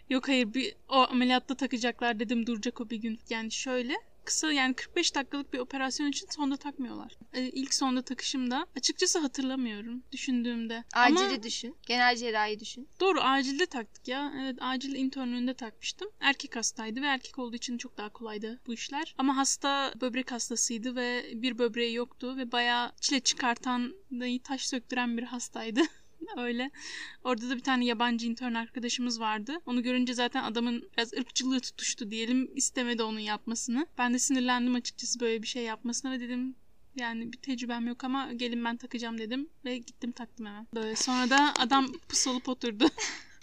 [0.09, 3.19] Yok hayır bir o ameliyatta takacaklar dedim duracak o bir gün.
[3.29, 7.13] Yani şöyle kısa yani 45 dakikalık bir operasyon için sonda takmıyorlar.
[7.33, 10.83] Ee, ilk sonda takışımda açıkçası hatırlamıyorum düşündüğümde.
[10.93, 11.75] Acili Ama düşün.
[11.88, 12.89] Genel cerrahi düşün.
[12.99, 14.33] doğru acilde taktık ya.
[14.41, 16.09] Evet acil internünde takmıştım.
[16.19, 19.15] Erkek hastaydı ve erkek olduğu için çok daha kolaydı bu işler.
[19.17, 23.93] Ama hasta böbrek hastasıydı ve bir böbreği yoktu ve bayağı çile çıkartan,
[24.43, 25.81] taş söktüren bir hastaydı.
[26.38, 26.71] Öyle.
[27.23, 29.57] Orada da bir tane yabancı intern arkadaşımız vardı.
[29.65, 32.51] Onu görünce zaten adamın biraz ırkçılığı tutuştu diyelim.
[32.55, 33.88] İstemedi onun yapmasını.
[33.97, 36.55] Ben de sinirlendim açıkçası böyle bir şey yapmasına ve dedim
[36.95, 40.67] yani bir tecrübem yok ama gelin ben takacağım dedim ve gittim taktım hemen.
[40.75, 42.88] Böyle sonra da adam pıs olup oturdu.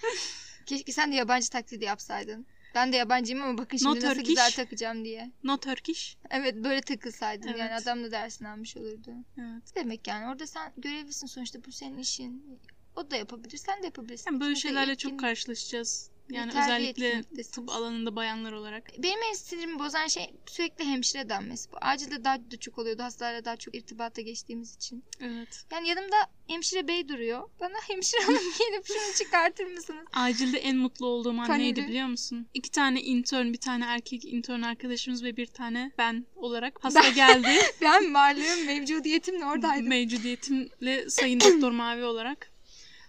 [0.67, 2.47] Keşke sen de yabancı taklidi yapsaydın.
[2.75, 4.29] Ben de yabancıyım ama bakın şimdi No nasıl Turkish.
[4.29, 5.31] güzel takacağım diye.
[5.45, 6.17] No Turkish.
[6.31, 7.83] Evet böyle takılsaydın yani Evet.
[7.83, 9.11] adam da dersini almış olurdu.
[9.39, 9.63] Evet.
[9.77, 12.59] Demek yani orada sen görevlisin sonuçta bu senin işin.
[12.97, 14.31] O da yapabilir sen de yapabilirsin.
[14.31, 16.11] Yani böyle şeylerle yetkin- çok karşılaşacağız.
[16.31, 18.91] Yani Yeterli özellikle tıp alanında bayanlar olarak.
[18.99, 21.73] Benim en sinirimi bozan şey sürekli hemşire denmesi.
[21.73, 23.03] Bu acilde daha da çok oluyordu.
[23.03, 25.05] Hastalarla daha çok irtibata geçtiğimiz için.
[25.21, 25.65] Evet.
[25.73, 26.17] Yani yanımda
[26.49, 27.49] hemşire bey duruyor.
[27.61, 30.05] Bana hemşire hanım gelip şunu çıkartır mısınız?
[30.13, 31.63] Acilde en mutlu olduğum an Kanedi.
[31.63, 32.47] neydi biliyor musun?
[32.55, 37.49] İki tane intern, bir tane erkek intern arkadaşımız ve bir tane ben olarak hasta geldi.
[37.81, 39.89] Ben varlığım mevcudiyetimle oradaydım.
[39.89, 42.53] Mevcudiyetimle Sayın Doktor Mavi olarak.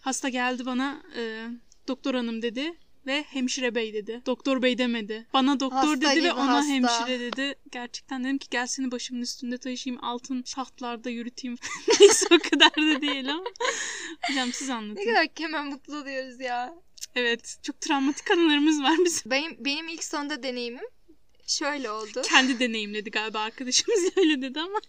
[0.02, 1.48] Hasta geldi bana e,
[1.88, 2.74] doktor hanım dedi.
[3.08, 4.22] Ve hemşire bey dedi.
[4.26, 5.28] Doktor bey demedi.
[5.34, 6.72] Bana doktor Hasta dedi ve ona hasta.
[6.72, 7.56] hemşire dedi.
[7.72, 10.04] Gerçekten dedim ki gel seni başımın üstünde taşıyayım.
[10.04, 11.58] Altın şahtlarda yürüteyim.
[12.00, 13.44] Neyse o kadar da değil ama.
[14.30, 15.06] Hocam siz Ne anlatın.
[15.06, 16.74] kadar hemen mutlu oluyoruz ya.
[17.16, 19.32] Evet çok travmatik anılarımız var bizim.
[19.32, 20.84] Benim, benim ilk sonda deneyimim
[21.48, 22.22] şöyle oldu.
[22.30, 24.80] Kendi deneyimledi galiba arkadaşımız öyle dedi ama.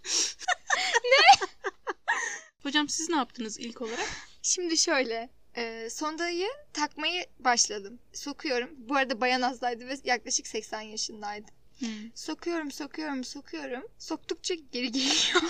[1.04, 1.46] ne?
[2.62, 4.06] Hocam siz ne yaptınız ilk olarak?
[4.42, 5.30] Şimdi şöyle.
[5.56, 7.98] E, sondayı takmayı başladım.
[8.12, 8.70] Sokuyorum.
[8.76, 11.46] Bu arada bayan hastaydı ve yaklaşık 80 yaşındaydı.
[11.78, 11.88] Hmm.
[12.14, 13.82] Sokuyorum, sokuyorum, sokuyorum.
[13.98, 15.42] Soktukça geri geliyor.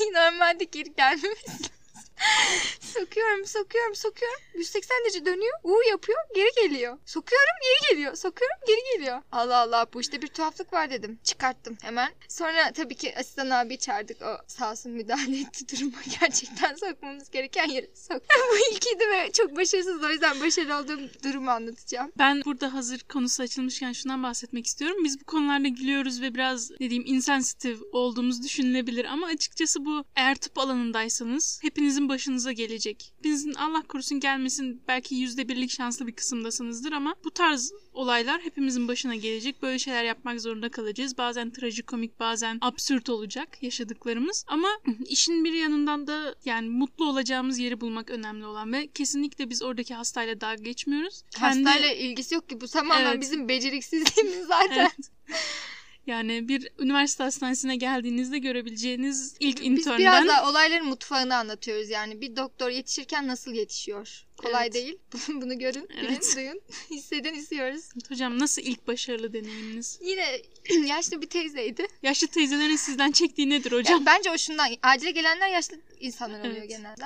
[0.12, 1.77] Normalde geri gelmemesi.
[2.80, 4.38] sokuyorum, sokuyorum, sokuyorum.
[4.54, 5.54] 180 derece dönüyor.
[5.62, 6.98] U yapıyor, geri geliyor.
[7.06, 8.14] Sokuyorum, geri geliyor.
[8.14, 9.22] Sokuyorum, geri geliyor.
[9.32, 11.18] Allah Allah bu işte bir tuhaflık var dedim.
[11.24, 12.08] Çıkarttım hemen.
[12.28, 14.22] Sonra tabii ki asistan abi çağırdık.
[14.22, 15.98] O sağ olsun müdahale etti duruma.
[16.20, 18.22] Gerçekten sokmamız gereken yere sok.
[18.52, 20.02] bu ilkiydi ve çok başarısız.
[20.04, 22.12] O yüzden başarılı olduğum durumu anlatacağım.
[22.18, 25.04] Ben burada hazır konusu açılmışken şundan bahsetmek istiyorum.
[25.04, 30.34] Biz bu konularda gülüyoruz ve biraz ne diyeyim insensitif olduğumuz düşünülebilir ama açıkçası bu eğer
[30.34, 33.12] tıp alanındaysanız hepinizin başınıza gelecek.
[33.18, 38.88] Hepinizin Allah korusun gelmesin belki yüzde birlik şanslı bir kısımdasınızdır ama bu tarz olaylar hepimizin
[38.88, 39.62] başına gelecek.
[39.62, 41.18] Böyle şeyler yapmak zorunda kalacağız.
[41.18, 44.68] Bazen trajikomik bazen absürt olacak yaşadıklarımız ama
[45.08, 49.94] işin bir yanından da yani mutlu olacağımız yeri bulmak önemli olan ve kesinlikle biz oradaki
[49.94, 51.22] hastayla dalga geçmiyoruz.
[51.30, 52.60] Kendi- Hastayla ilgisi yok ki.
[52.60, 53.20] Bu tamamen Evet.
[53.20, 54.78] bizim beceriksizliğimiz zaten.
[54.78, 55.10] Evet.
[56.08, 62.20] Yani bir üniversite hastanesine geldiğinizde görebileceğiniz ilk Biz internden biraz daha olayların mutfağını anlatıyoruz yani.
[62.20, 64.24] Bir doktor yetişirken nasıl yetişiyor?
[64.36, 64.74] Kolay Evet.
[64.74, 64.98] değil.
[65.28, 66.36] Bunu görün, bilin, Evet.
[66.36, 66.60] duyun.
[66.90, 67.88] Hissedin, istiyoruz.
[68.08, 69.98] hocam nasıl ilk başarılı deneyiminiz?
[70.02, 70.40] Yine
[70.88, 71.86] yaşlı bir teyzeydi.
[72.02, 74.00] Yaşlı teyzelerin sizden çektiği nedir hocam?
[74.00, 74.68] Ya bence o şundan.
[74.82, 76.68] Acile gelenler yaşlı insanlar oluyor Evet.
[76.68, 77.04] genelde.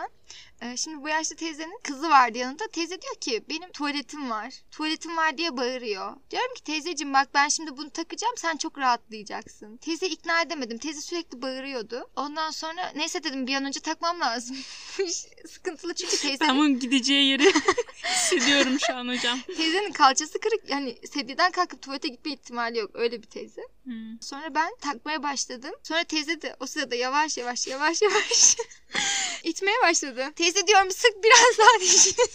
[0.62, 2.68] Ee, şimdi bu yaşlı teyzenin kızı vardı yanında.
[2.68, 4.54] Teyze diyor ki benim tuvaletim var.
[4.70, 6.16] Tuvaletim var diye bağırıyor.
[6.30, 9.76] Diyorum ki teyzeciğim bak ben şimdi bunu takacağım sen çok rahatlayacaksın.
[9.76, 10.78] Teyze ikna edemedim.
[10.78, 12.10] Teyze sürekli bağırıyordu.
[12.16, 14.56] Ondan sonra neyse dedim bir an önce takmam lazım.
[15.48, 17.52] Sıkıntılı çünkü teyze Ben bunun gideceği yeri
[18.04, 19.40] hissediyorum şu an hocam.
[19.56, 23.62] Teyzenin kalçası kırık yani sedyeden kalkıp tuvalete gitme ihtimali yok öyle bir teyze.
[23.84, 24.20] Hmm.
[24.20, 25.74] Sonra ben takmaya başladım.
[25.82, 28.56] Sonra teyze de o sırada yavaş yavaş yavaş yavaş
[29.44, 30.21] itmeye başladı.
[30.32, 32.14] Teyze diyorum sık biraz daha dişini.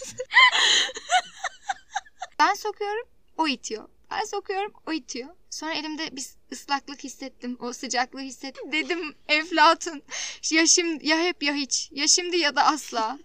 [2.38, 3.88] ben sokuyorum o itiyor.
[4.10, 5.28] Ben sokuyorum o itiyor.
[5.50, 7.56] Sonra elimde bir ıslaklık hissettim.
[7.60, 8.72] O sıcaklığı hissettim.
[8.72, 10.02] Dedim Eflatun
[10.50, 11.88] ya şimdi ya hep ya hiç.
[11.92, 13.18] Ya şimdi ya da asla.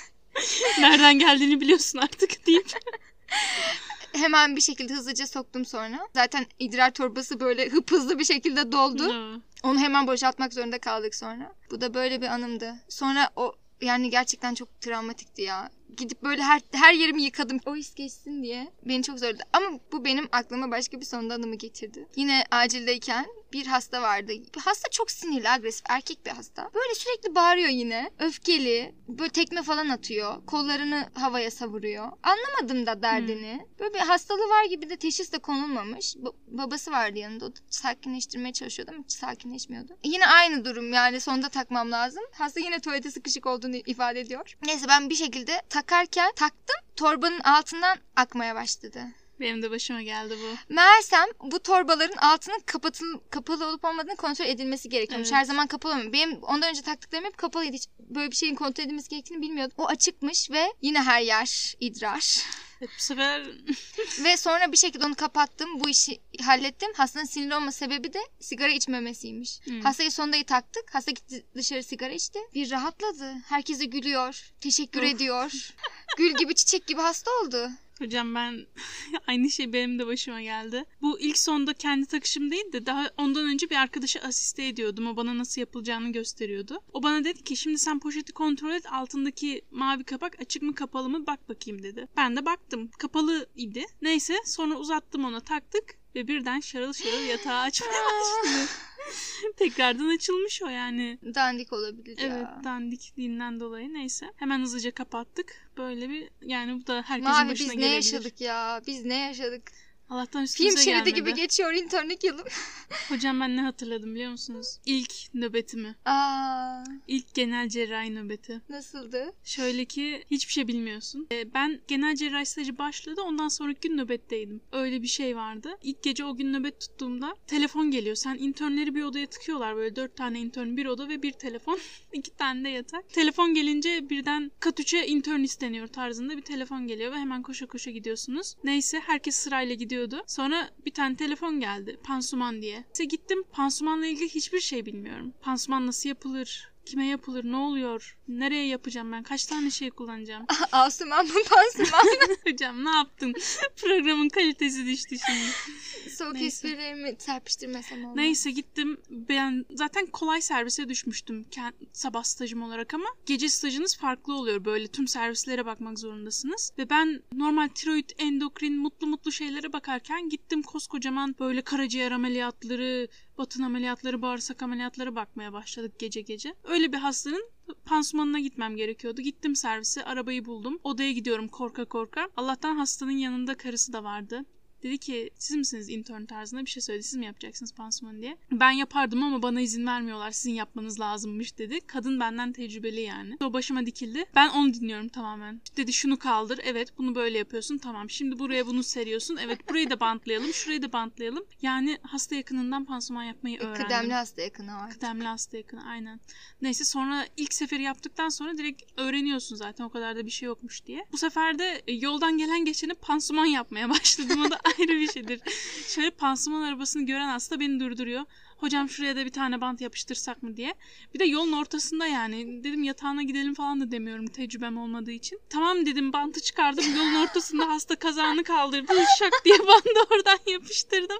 [0.78, 2.72] Nereden geldiğini biliyorsun artık deyip.
[4.12, 6.08] Hemen bir şekilde hızlıca soktum sonra.
[6.14, 9.40] Zaten idrar torbası böyle hıp hızlı bir şekilde doldu.
[9.62, 11.54] Onu hemen boşaltmak zorunda kaldık sonra.
[11.70, 12.74] Bu da böyle bir anımdı.
[12.88, 15.70] Sonra o yani gerçekten çok travmatikti ya.
[15.96, 17.58] Gidip böyle her her yerimi yıkadım.
[17.66, 18.72] O his geçsin diye.
[18.82, 19.42] Beni çok zorladı.
[19.52, 22.08] Ama bu benim aklıma başka bir sonda anımı getirdi.
[22.16, 24.32] Yine acildeyken bir hasta vardı.
[24.64, 26.70] Hasta çok sinirli, agresif, erkek bir hasta.
[26.74, 28.10] Böyle sürekli bağırıyor yine.
[28.18, 28.94] Öfkeli.
[29.08, 30.46] Böyle tekme falan atıyor.
[30.46, 32.12] Kollarını havaya savuruyor.
[32.22, 33.66] Anlamadım da derdini.
[33.80, 36.14] Böyle bir hastalığı var gibi de teşhis de konulmamış.
[36.16, 37.44] Ba- babası vardı yanında.
[37.46, 39.96] O da sakinleştirmeye çalışıyordu ama hiç sakinleşmiyordu.
[40.04, 42.22] Yine aynı durum yani sonda takmam lazım.
[42.32, 44.54] Hasta yine tuvalete sıkışık olduğunu ifade ediyor.
[44.66, 46.76] Neyse ben bir şekilde takarken taktım.
[46.96, 49.04] Torbanın altından akmaya başladı.
[49.40, 50.74] Benim de başıma geldi bu.
[50.74, 55.28] Meğersem bu torbaların altının kapatıl kapalı olup olmadığını kontrol edilmesi gerekiyormuş.
[55.28, 55.38] Evet.
[55.38, 56.12] Her zaman kapalı olmuyor.
[56.12, 57.76] Benim ondan önce taktıklarım hep kapalıydı.
[57.76, 59.74] Hiç böyle bir şeyin kontrol edilmesi gerektiğini bilmiyordum.
[59.78, 62.44] O açıkmış ve yine her yer idrar.
[62.80, 63.46] Bu sefer
[64.24, 65.84] ve sonra bir şekilde onu kapattım.
[65.84, 66.92] Bu işi hallettim.
[66.96, 69.60] Hastanın sinirli olma sebebi de sigara içmemesiymiş.
[69.64, 69.80] Hmm.
[69.80, 70.94] Hastayı sondayı taktık.
[70.94, 72.38] Hasta gitti dışarı sigara içti.
[72.54, 73.34] Bir rahatladı.
[73.48, 74.52] Herkese gülüyor.
[74.60, 75.70] Teşekkür ediyor.
[76.18, 77.70] Gül gibi çiçek gibi hasta oldu.
[77.98, 78.66] Hocam ben
[79.26, 80.84] aynı şey benim de başıma geldi.
[81.02, 85.06] Bu ilk sonda kendi takışım değil de daha ondan önce bir arkadaşa asiste ediyordum.
[85.06, 86.80] O bana nasıl yapılacağını gösteriyordu.
[86.92, 91.08] O bana dedi ki şimdi sen poşeti kontrol et altındaki mavi kapak açık mı kapalı
[91.08, 92.08] mı bak bakayım dedi.
[92.16, 93.84] Ben de baktım kapalı idi.
[94.02, 98.70] Neyse sonra uzattım ona taktık ve birden şarıl şarıl yatağı açmaya başladı.
[99.56, 101.18] Tekrardan açılmış o yani.
[101.34, 102.60] Dandik olabilir Evet ya.
[102.64, 104.26] dandikliğinden dolayı neyse.
[104.36, 105.68] Hemen hızlıca kapattık.
[105.78, 107.94] Böyle bir yani bu da herkesin Mavi başına biz ne gelebilir.
[107.96, 108.82] yaşadık ya?
[108.86, 109.62] Biz ne yaşadık?
[110.10, 111.14] Allah'tan Film üstümüze şeridi gelmedi.
[111.14, 112.44] gibi geçiyor internlik yılım.
[113.08, 114.78] Hocam ben ne hatırladım biliyor musunuz?
[114.86, 115.94] İlk nöbetimi.
[116.04, 118.62] Aa, İlk genel cerrahi nöbeti.
[118.68, 119.32] nasıldı?
[119.44, 121.26] Şöyle ki hiçbir şey bilmiyorsun.
[121.32, 124.60] Ee, Ben genel cerrahi stajı başladı ondan sonraki gün nöbetteydim.
[124.72, 125.68] Öyle bir şey vardı.
[125.82, 128.16] İlk gece o gün nöbet tuttuğumda telefon geliyor.
[128.16, 131.78] Sen internleri bir odaya tıkıyorlar böyle dört tane intern bir oda ve bir telefon.
[132.12, 133.10] iki tane de yatak.
[133.10, 137.90] Telefon gelince birden kat 3'e intern isteniyor tarzında bir telefon geliyor ve hemen koşa koşa
[137.90, 138.54] gidiyorsunuz.
[138.64, 140.24] Neyse herkes sırayla gidiyordu.
[140.26, 142.84] Sonra bir tane telefon geldi pansuman diye.
[142.92, 145.32] İşte gittim pansumanla ilgili hiçbir şey bilmiyorum.
[145.40, 146.72] Pansuman nasıl yapılır?
[146.84, 147.44] Kime yapılır?
[147.44, 148.15] Ne oluyor?
[148.28, 149.22] Nereye yapacağım ben?
[149.22, 150.46] Kaç tane şey kullanacağım?
[150.72, 152.34] Asuman mı pansuman mı?
[152.52, 153.34] Hocam ne yaptın?
[153.82, 156.16] Programın kalitesi düştü şimdi.
[156.16, 156.46] Soğuk Neyse.
[156.46, 158.16] esprilerimi serpiştirmesem olmaz.
[158.16, 159.00] Neyse gittim.
[159.10, 164.64] Ben zaten kolay servise düşmüştüm kend- sabah stajım olarak ama gece stajınız farklı oluyor.
[164.64, 166.72] Böyle tüm servislere bakmak zorundasınız.
[166.78, 173.08] Ve ben normal tiroid, endokrin, mutlu mutlu şeylere bakarken gittim koskocaman böyle karaciğer ameliyatları,
[173.38, 176.54] batın ameliyatları, bağırsak ameliyatları bakmaya başladık gece gece.
[176.64, 177.50] Öyle bir hastanın
[177.84, 179.20] pansumanına gitmem gerekiyordu.
[179.20, 180.78] Gittim servise, arabayı buldum.
[180.84, 182.28] Odaya gidiyorum korka korka.
[182.36, 184.44] Allah'tan hastanın yanında karısı da vardı.
[184.86, 187.02] Dedi ki siz misiniz intern tarzında bir şey söyledi.
[187.02, 188.36] Siz mi yapacaksınız pansuman diye.
[188.52, 190.30] Ben yapardım ama bana izin vermiyorlar.
[190.30, 191.80] Sizin yapmanız lazımmış dedi.
[191.86, 193.36] Kadın benden tecrübeli yani.
[193.44, 194.24] O başıma dikildi.
[194.34, 195.60] Ben onu dinliyorum tamamen.
[195.76, 196.60] Dedi şunu kaldır.
[196.62, 197.78] Evet bunu böyle yapıyorsun.
[197.78, 198.10] Tamam.
[198.10, 199.36] Şimdi buraya bunu seriyorsun.
[199.36, 200.52] Evet burayı da bantlayalım.
[200.52, 201.44] Şurayı da bantlayalım.
[201.62, 203.82] Yani hasta yakınından pansuman yapmayı öğrendim.
[203.82, 204.90] Kıdemli hasta yakını var.
[204.90, 206.20] Kıdemli hasta yakını aynen.
[206.62, 210.86] Neyse sonra ilk seferi yaptıktan sonra direkt öğreniyorsun zaten o kadar da bir şey yokmuş
[210.86, 211.06] diye.
[211.12, 214.42] Bu sefer de e, yoldan gelen geçene pansuman yapmaya başladım.
[214.46, 215.40] O da ayrı bir şeydir.
[215.88, 218.22] Şöyle pansuman arabasını gören hasta beni durduruyor.
[218.56, 220.74] Hocam şuraya da bir tane bant yapıştırsak mı diye.
[221.14, 222.64] Bir de yolun ortasında yani.
[222.64, 225.40] Dedim yatağına gidelim falan da demiyorum tecrübem olmadığı için.
[225.50, 226.84] Tamam dedim bantı çıkardım.
[226.96, 228.92] Yolun ortasında hasta kazağını kaldırdı.
[229.18, 231.18] Şak diye bandı oradan yapıştırdım.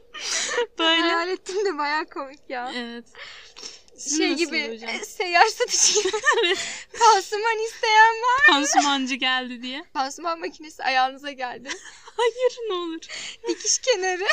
[0.79, 1.01] Böyle.
[1.03, 2.73] Hayal ettim de baya komik ya.
[2.75, 3.05] Evet.
[3.97, 4.91] Sizin şey gibi hocam?
[4.91, 6.13] e, seyyar satıcı gibi.
[6.99, 8.47] Pansuman isteyen var.
[8.51, 9.85] Pansumancı geldi diye.
[9.95, 11.69] Pansuman makinesi ayağınıza geldi.
[12.17, 13.01] Hayır ne olur.
[13.49, 14.25] Dikiş kenarı.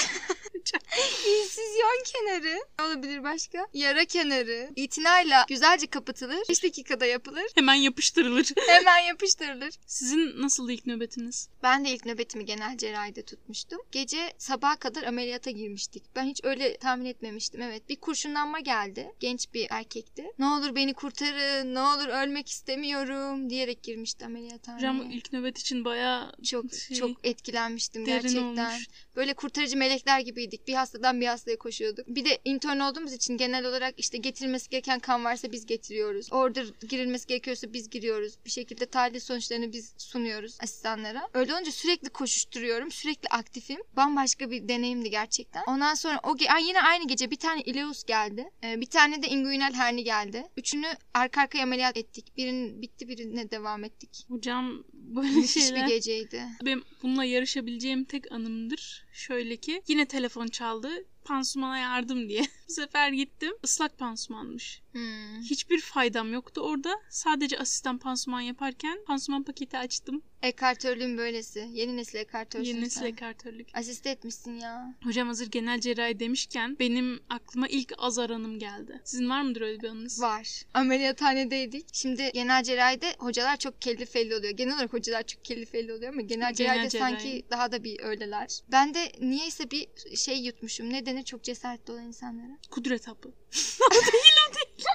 [1.28, 2.60] İnsizyon kenarı.
[2.80, 3.68] Ne olabilir başka?
[3.74, 4.70] Yara kenarı.
[4.76, 6.44] İtinayla güzelce kapatılır.
[6.50, 7.46] 5 dakikada yapılır.
[7.56, 8.52] Hemen yapıştırılır.
[8.68, 9.74] Hemen yapıştırılır.
[9.88, 11.50] Sizin nasıl ilk nöbetiniz?
[11.64, 13.80] Ben de ilk nöbetimi genel cerrahide tutmuştum.
[13.92, 16.04] Gece sabaha kadar ameliyata girmiştik.
[16.16, 17.62] Ben hiç öyle tahmin etmemiştim.
[17.62, 19.12] Evet bir kurşunlanma geldi.
[19.20, 20.26] Genç bir erkekti.
[20.40, 24.78] Ne olur beni kurtarın, ne olur ölmek istemiyorum diyerek girmişti ameliyathaneye.
[24.78, 28.42] Hocam ilk nöbet için bayağı çok şey, çok etkilenmiştim derin gerçekten.
[28.72, 28.88] olmuş.
[29.16, 30.68] Böyle kurtarıcı melekler gibiydik.
[30.68, 32.08] Bir hastadan bir hastaya koşuyorduk.
[32.08, 36.34] Bir de intern olduğumuz için genel olarak işte getirilmesi gereken kan varsa biz getiriyoruz.
[36.34, 38.34] Order girilmesi gerekiyorsa biz giriyoruz.
[38.46, 41.22] Bir şekilde tahlil sonuçlarını biz sunuyoruz asistanlara.
[41.34, 42.92] Öyle olunca sürekli koşuşturuyorum.
[42.92, 43.80] Sürekli aktifim.
[43.96, 45.64] Bambaşka bir deneyimdi gerçekten.
[45.68, 48.50] Ondan sonra o ge- Ay, yine aynı gece bir tane ileus geldi.
[48.64, 50.44] Ee, bir tane de inguinal herni geldi.
[50.58, 52.38] Üçünü arka arkaya ameliyat ettik.
[52.38, 54.26] Birinin bitti birine devam ettik.
[54.30, 55.88] Hocam böyle Müthiş bir şeyler.
[55.88, 56.44] geceydi.
[56.66, 59.06] Benim bununla yarışabileceğim tek anımdır.
[59.14, 60.90] Şöyle ki yine telefon çaldı.
[61.26, 62.42] Pansumana yardım diye.
[62.70, 63.54] Bu sefer gittim.
[63.64, 64.82] Islak pansumanmış.
[64.92, 65.42] Hmm.
[65.42, 66.96] Hiçbir faydam yoktu orada.
[67.10, 70.22] Sadece asistan pansuman yaparken pansuman paketi açtım.
[70.44, 71.70] Ekartörlüğün böylesi.
[71.74, 73.68] Yeni nesil ekartörsün Yeni nesil ekartörlük.
[73.74, 74.96] Asist etmişsin ya.
[75.04, 79.02] Hocam hazır genel cerrahi demişken benim aklıma ilk azar anım geldi.
[79.04, 80.22] Sizin var mıdır öyle bir anınız?
[80.22, 80.62] Var.
[80.74, 81.88] Ameliyathanedeydik.
[81.94, 84.54] Şimdi genel cerrahide hocalar çok kelli felli oluyor.
[84.54, 87.12] Genel olarak hocalar çok kelli felli oluyor ama genel cerrahide cerrahi.
[87.12, 88.60] sanki daha da bir öyleler.
[88.72, 90.90] Ben de niyeyse bir şey yutmuşum.
[90.90, 92.58] Ne denir çok cesaretli olan insanlara?
[92.72, 93.30] Kudret hapı.
[93.90, 94.86] o değil o değil.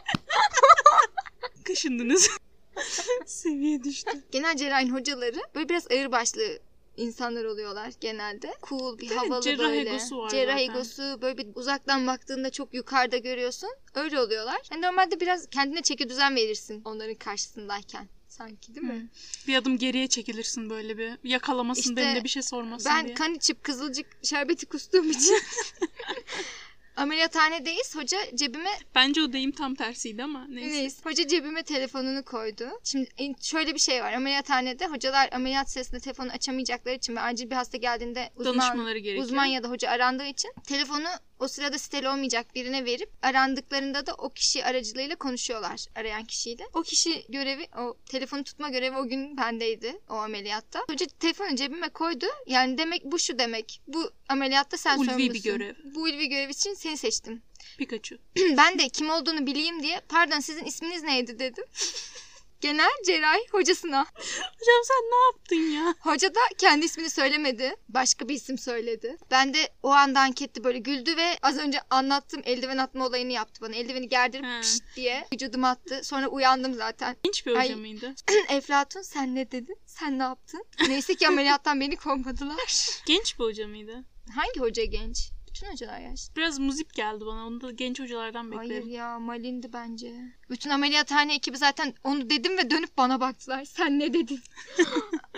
[1.64, 2.28] Kaşındınız.
[3.26, 4.24] Seviye düştü.
[4.30, 6.58] Genel cerrahin hocaları böyle biraz ağırbaşlı
[6.96, 8.54] insanlar oluyorlar genelde.
[8.68, 9.90] Cool, bir Değil havalı Cerrah böyle.
[9.90, 10.74] egosu var Cerrah zaten.
[10.74, 13.70] egosu böyle bir uzaktan baktığında çok yukarıda görüyorsun.
[13.94, 14.60] Öyle oluyorlar.
[14.72, 18.08] Yani normalde biraz kendine çeki düzen verirsin onların karşısındayken.
[18.28, 19.08] Sanki değil mi?
[19.46, 21.12] Bir adım geriye çekilirsin böyle bir.
[21.24, 23.14] Yakalamasın İşte beni de bir şey sormasın Ben diye.
[23.14, 25.34] kan içip kızılcık şerbeti kustuğum için
[27.02, 27.96] ameliyathanedeyiz.
[27.96, 30.70] Hoca cebime Bence o deyim tam tersiydi ama neyse.
[30.70, 30.96] neyse.
[31.04, 32.68] Hoca cebime telefonunu koydu.
[32.84, 34.12] Şimdi in- şöyle bir şey var.
[34.12, 39.24] Ameliyathanede hocalar ameliyat sırasında telefonu açamayacakları için ve acil bir hasta geldiğinde uzman Danışmaları gerekiyor.
[39.26, 41.08] uzman ya da hoca arandığı için telefonu
[41.38, 46.66] o sırada siteli olmayacak birine verip arandıklarında da o kişi aracılığıyla konuşuyorlar arayan kişiyle.
[46.74, 50.80] O kişi görevi, o telefonu tutma görevi o gün bendeydi o ameliyatta.
[50.90, 52.26] Hoca telefonu cebime koydu.
[52.46, 53.80] Yani demek bu şu demek.
[53.86, 55.42] Bu ameliyatta sen Ulvi bir sorumlusun.
[55.42, 55.74] görev.
[55.94, 57.42] Bu ulvi görev için seni seçtim.
[57.78, 58.18] Pikachu.
[58.56, 61.64] ben de kim olduğunu bileyim diye pardon sizin isminiz neydi dedim.
[62.60, 64.06] genel cerrahi hocasına.
[64.14, 65.94] Hocam sen ne yaptın ya?
[66.00, 67.74] Hoca da kendi ismini söylemedi.
[67.88, 69.16] Başka bir isim söyledi.
[69.30, 73.60] Ben de o anda ankette böyle güldü ve az önce anlattığım eldiven atma olayını yaptı
[73.60, 73.74] bana.
[73.74, 74.60] Eldiveni gerdirip He.
[74.60, 76.00] pişt diye vücuduma attı.
[76.04, 77.16] Sonra uyandım zaten.
[77.24, 77.64] Genç bir Ay.
[77.66, 78.14] hoca mıydı?
[78.48, 79.76] Eflatun sen ne dedin?
[79.86, 80.64] Sen ne yaptın?
[80.88, 83.00] Neyse ki ameliyattan beni kovmadılar.
[83.06, 84.04] Genç bir hoca mıydı?
[84.34, 85.30] Hangi hoca genç?
[85.58, 86.34] Bütün hocalar yaşlı.
[86.36, 87.46] Biraz muzip geldi bana.
[87.46, 88.88] Onu da genç hocalardan Hayır beklerim.
[88.90, 90.14] ya malindi bence.
[90.50, 93.64] Bütün ameliyathane ekibi zaten onu dedim ve dönüp bana baktılar.
[93.64, 94.40] Sen ne dedin?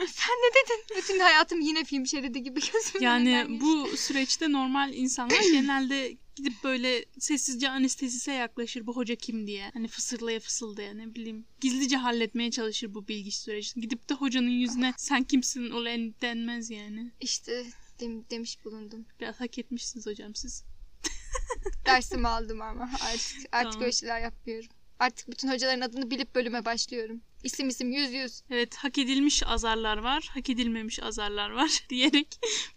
[0.06, 0.96] Sen ne dedin?
[0.96, 3.60] Bütün hayatım yine film şeridi gibi gözümün Yani geçti.
[3.60, 9.70] bu süreçte normal insanlar genelde gidip böyle sessizce anestezise yaklaşır bu hoca kim diye.
[9.74, 11.44] Hani fısırlaya fısıldaya ne bileyim.
[11.60, 13.82] Gizlice halletmeye çalışır bu bilgi sürecini.
[13.82, 17.10] Gidip de hocanın yüzüne sen kimsin ulan denmez yani.
[17.20, 17.64] İşte
[18.00, 19.06] dem- demiş bulundum.
[19.20, 20.64] Biraz hak etmişsiniz hocam siz.
[21.86, 23.80] Dersimi aldım ama artık artık Tamam.
[23.82, 24.68] öyle şeyler yapmıyorum.
[24.98, 27.20] Artık bütün hocaların adını bilip bölüme başlıyorum.
[27.44, 28.42] İsim isim yüz yüz.
[28.50, 32.28] Evet hak edilmiş azarlar var, hak edilmemiş azarlar var diyerek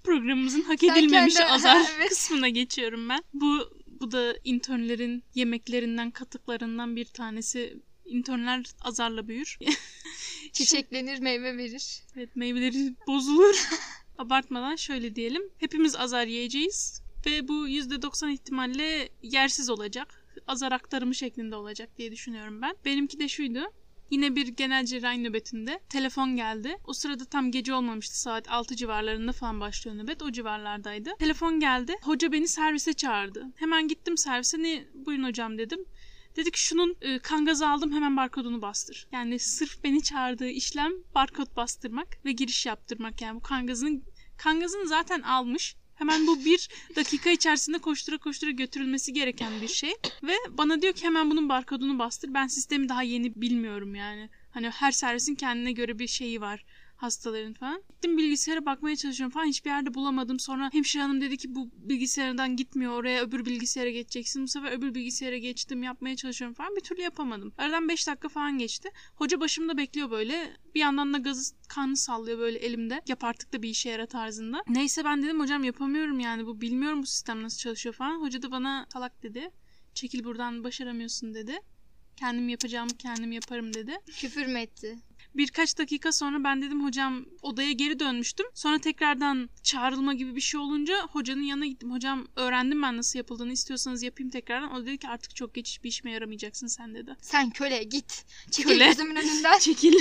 [0.03, 2.09] programımızın hak Sen edilmemiş kendi- azar Evet.
[2.09, 3.23] kısmına geçiyorum ben.
[3.33, 7.77] Bu bu da internlerin yemeklerinden, katıklarından bir tanesi.
[8.05, 9.59] İnternler azarla büyür.
[10.53, 12.01] Çiçeklenir meyve verir.
[12.15, 13.69] Evet meyveleri bozulur.
[14.17, 15.43] Abartmadan şöyle diyelim.
[15.57, 20.25] Hepimiz azar yiyeceğiz ve bu %90 ihtimalle yersiz olacak.
[20.47, 22.75] Azar aktarımı şeklinde olacak diye düşünüyorum ben.
[22.85, 23.59] Benimki de şuydu.
[24.11, 26.77] Yine bir genel cerrahi nöbetinde telefon geldi.
[26.85, 28.21] O sırada tam gece olmamıştı.
[28.21, 30.23] Saat 6 civarlarında falan başlıyor nöbet.
[30.23, 31.09] O civarlardaydı.
[31.19, 31.95] Telefon geldi.
[32.01, 33.45] Hoca beni servise çağırdı.
[33.55, 34.63] Hemen gittim servise.
[34.63, 35.85] Ne buyurun hocam dedim.
[36.35, 39.07] Dedi ki şunun e, kan gazı aldım hemen barkodunu bastır.
[39.11, 43.21] Yani sırf beni çağırdığı işlem barkod bastırmak ve giriş yaptırmak.
[43.21, 44.01] Yani bu kan gazını,
[44.37, 45.75] kan gazını zaten almış.
[45.95, 49.93] Hemen bu bir dakika içerisinde koştura koştura götürülmesi gereken bir şey.
[50.23, 52.33] Ve bana diyor ki hemen bunun barkodunu bastır.
[52.33, 54.29] Ben sistemi daha yeni bilmiyorum yani.
[54.51, 56.65] Hani her servisin kendine göre bir şeyi var
[57.03, 57.83] hastaların falan.
[57.89, 60.39] Gittim bilgisayara bakmaya çalışıyorum falan hiçbir yerde bulamadım.
[60.39, 64.43] Sonra hemşire hanım dedi ki bu bilgisayardan gitmiyor oraya öbür bilgisayara geçeceksin.
[64.43, 67.53] Bu sefer öbür bilgisayara geçtim yapmaya çalışıyorum falan bir türlü yapamadım.
[67.57, 68.89] Aradan 5 dakika falan geçti.
[69.15, 70.57] Hoca başımda bekliyor böyle.
[70.75, 73.01] Bir yandan da gazı kanı sallıyor böyle elimde.
[73.07, 74.63] Yap artık da bir işe yara tarzında.
[74.67, 78.21] Neyse ben dedim hocam yapamıyorum yani bu bilmiyorum bu sistem nasıl çalışıyor falan.
[78.21, 79.51] Hoca da bana salak dedi.
[79.93, 81.59] Çekil buradan başaramıyorsun dedi.
[82.15, 83.97] Kendim yapacağımı kendim yaparım dedi.
[84.05, 84.99] Küfür mü etti?
[85.35, 88.45] Birkaç dakika sonra ben dedim hocam odaya geri dönmüştüm.
[88.53, 91.91] Sonra tekrardan çağrılma gibi bir şey olunca hocanın yanına gittim.
[91.91, 94.71] Hocam öğrendim ben nasıl yapıldığını istiyorsanız yapayım tekrardan.
[94.73, 97.15] O dedi ki artık çok geç hiçbir işime yaramayacaksın sen dedi.
[97.21, 98.25] Sen köle git.
[98.51, 98.85] Çekil Köle.
[98.85, 99.57] gözümün önünden.
[99.59, 99.93] Çekil.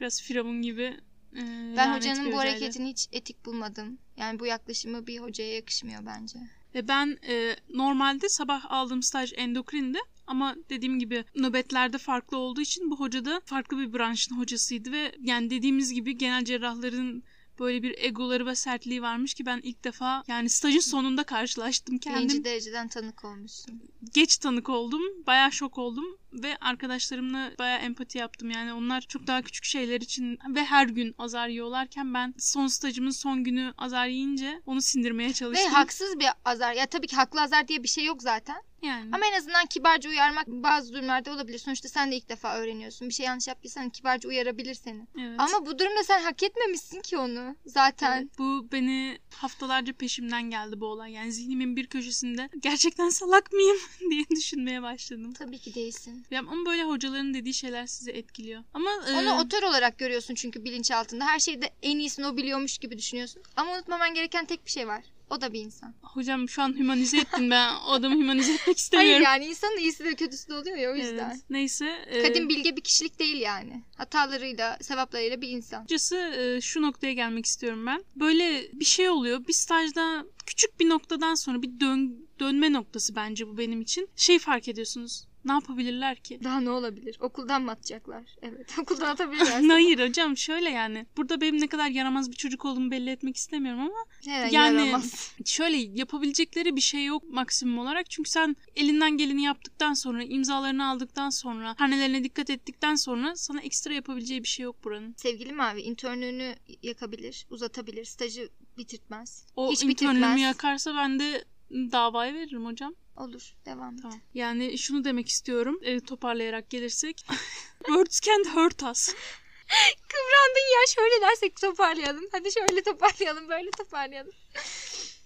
[0.00, 0.96] Biraz firavun gibi.
[1.36, 1.42] e,
[1.76, 3.98] Ben hocanın bu hareketini hiç etik bulmadım.
[4.16, 6.38] Yani bu yaklaşımı bir hocaya yakışmıyor bence.
[6.74, 9.98] Ve ben e, normalde sabah aldığım staj endokrindi
[10.28, 15.12] ama dediğim gibi nöbetlerde farklı olduğu için bu hoca da farklı bir branşın hocasıydı ve
[15.20, 17.22] yani dediğimiz gibi genel cerrahların
[17.58, 22.28] böyle bir egoları ve sertliği varmış ki ben ilk defa yani stajın sonunda karşılaştım kendim.
[22.28, 23.82] Birinci dereceden tanık olmuşsun.
[24.14, 25.02] Geç tanık oldum.
[25.26, 28.50] Bayağı şok oldum ve arkadaşlarımla bayağı empati yaptım.
[28.50, 33.10] Yani onlar çok daha küçük şeyler için ve her gün azar yiyorlarken ben son stajımın
[33.10, 35.72] son günü azar yiyince onu sindirmeye Ve çalıştım.
[35.72, 36.72] haksız bir azar.
[36.72, 38.62] Ya tabii ki haklı azar diye bir şey yok zaten.
[38.82, 39.10] Yani.
[39.12, 41.58] Ama en azından kibarca uyarmak bazı durumlarda olabilir.
[41.58, 43.08] Sonuçta sen de ilk defa öğreniyorsun.
[43.08, 45.06] Bir şey yanlış yaptıysan kibarca uyarabilir seni.
[45.20, 45.40] Evet.
[45.40, 48.16] Ama bu durumda sen hak etmemişsin ki onu zaten.
[48.18, 51.12] Evet, bu beni haftalarca peşimden geldi bu olay.
[51.12, 53.76] Yani zihnimin bir köşesinde gerçekten salak mıyım
[54.10, 55.32] diye düşünmeye başladım.
[55.32, 56.26] Tabii ki değilsin.
[56.30, 58.64] Ya, ama böyle hocaların dediği şeyler sizi etkiliyor.
[58.74, 61.26] Ama e, Onu otör olarak görüyorsun çünkü bilinçaltında.
[61.26, 63.42] Her şeyde en iyisini o biliyormuş gibi düşünüyorsun.
[63.56, 65.04] Ama unutmaman gereken tek bir şey var.
[65.30, 65.94] O da bir insan.
[66.02, 69.22] hocam şu an humanize ettin ben o adamı humanize etmek Hayır istemiyorum.
[69.24, 71.30] yani insanın iyisi de kötüsü de oluyor ya o yüzden.
[71.30, 71.86] Evet, Neyse.
[72.06, 73.82] e, Kadim bilge bir kişilik değil yani.
[73.96, 75.78] Hatalarıyla, sevaplarıyla bir insan.
[75.78, 78.04] Açıkçası e, şu noktaya gelmek istiyorum ben.
[78.16, 79.46] Böyle bir şey oluyor.
[79.48, 84.08] Bir stajda küçük bir noktadan sonra bir dön, dönme noktası bence bu benim için.
[84.16, 85.24] Şey fark ediyorsunuz.
[85.48, 86.40] Ne yapabilirler ki?
[86.44, 87.16] Daha ne olabilir?
[87.20, 88.22] Okuldan mı atacaklar?
[88.42, 89.62] Evet okuldan atabilirler.
[89.68, 91.06] Hayır hocam şöyle yani.
[91.16, 95.32] Burada benim ne kadar yaramaz bir çocuk olduğumu belli etmek istemiyorum ama Neden Yani- yaramaz?
[95.44, 98.10] şöyle yapabilecekleri bir şey yok maksimum olarak.
[98.10, 103.94] Çünkü sen elinden geleni yaptıktan sonra, imzalarını aldıktan sonra, hanelerine dikkat ettikten sonra sana ekstra
[103.94, 105.14] yapabileceği bir şey yok buranın.
[105.16, 109.46] Sevgili Mavi internlüğünü yakabilir, uzatabilir, stajı bitirtmez.
[109.56, 110.40] O Hiç internümü bitirtmez.
[110.40, 112.94] yakarsa ben de davaya veririm hocam.
[113.18, 114.02] Olur, devam et.
[114.02, 114.20] Tamam.
[114.34, 115.78] Yani şunu demek istiyorum.
[115.82, 117.26] e, toparlayarak gelirsek.
[117.86, 119.08] Words can't hurt us.
[120.08, 122.24] Kıvrandın ya şöyle dersek toparlayalım.
[122.32, 124.32] Hadi şöyle toparlayalım, böyle toparlayalım.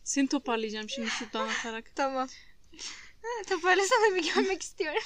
[0.05, 1.93] Seni toparlayacağım şimdi şuradan atarak.
[1.97, 2.29] Tamam.
[3.23, 5.03] Ha, Toparlasana bir görmek istiyorum.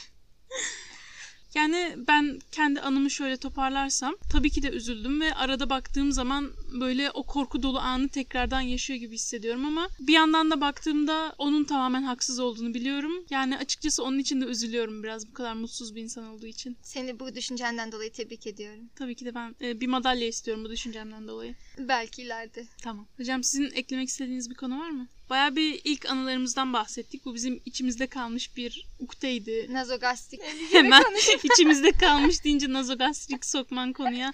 [1.56, 7.10] Yani ben kendi anımı şöyle toparlarsam tabii ki de üzüldüm ve arada baktığım zaman böyle
[7.10, 12.02] o korku dolu anı tekrardan yaşıyor gibi hissediyorum ama bir yandan da baktığımda onun tamamen
[12.02, 13.12] haksız olduğunu biliyorum.
[13.30, 16.76] Yani açıkçası onun için de üzülüyorum biraz bu kadar mutsuz bir insan olduğu için.
[16.82, 18.90] Seni bu düşüncenden dolayı tebrik ediyorum.
[18.96, 21.54] Tabii ki de ben e, bir madalya istiyorum bu düşüncemden dolayı.
[21.78, 22.66] Belki ileride.
[22.82, 23.06] Tamam.
[23.16, 25.08] Hocam sizin eklemek istediğiniz bir konu var mı?
[25.30, 27.24] Bayağı bir ilk anılarımızdan bahsettik.
[27.24, 29.66] Bu bizim içimizde kalmış bir ukteydi.
[29.70, 30.40] Nazogastrik.
[30.70, 31.04] Hemen
[31.42, 34.32] içimizde kalmış deyince nazogastrik sokman konuya.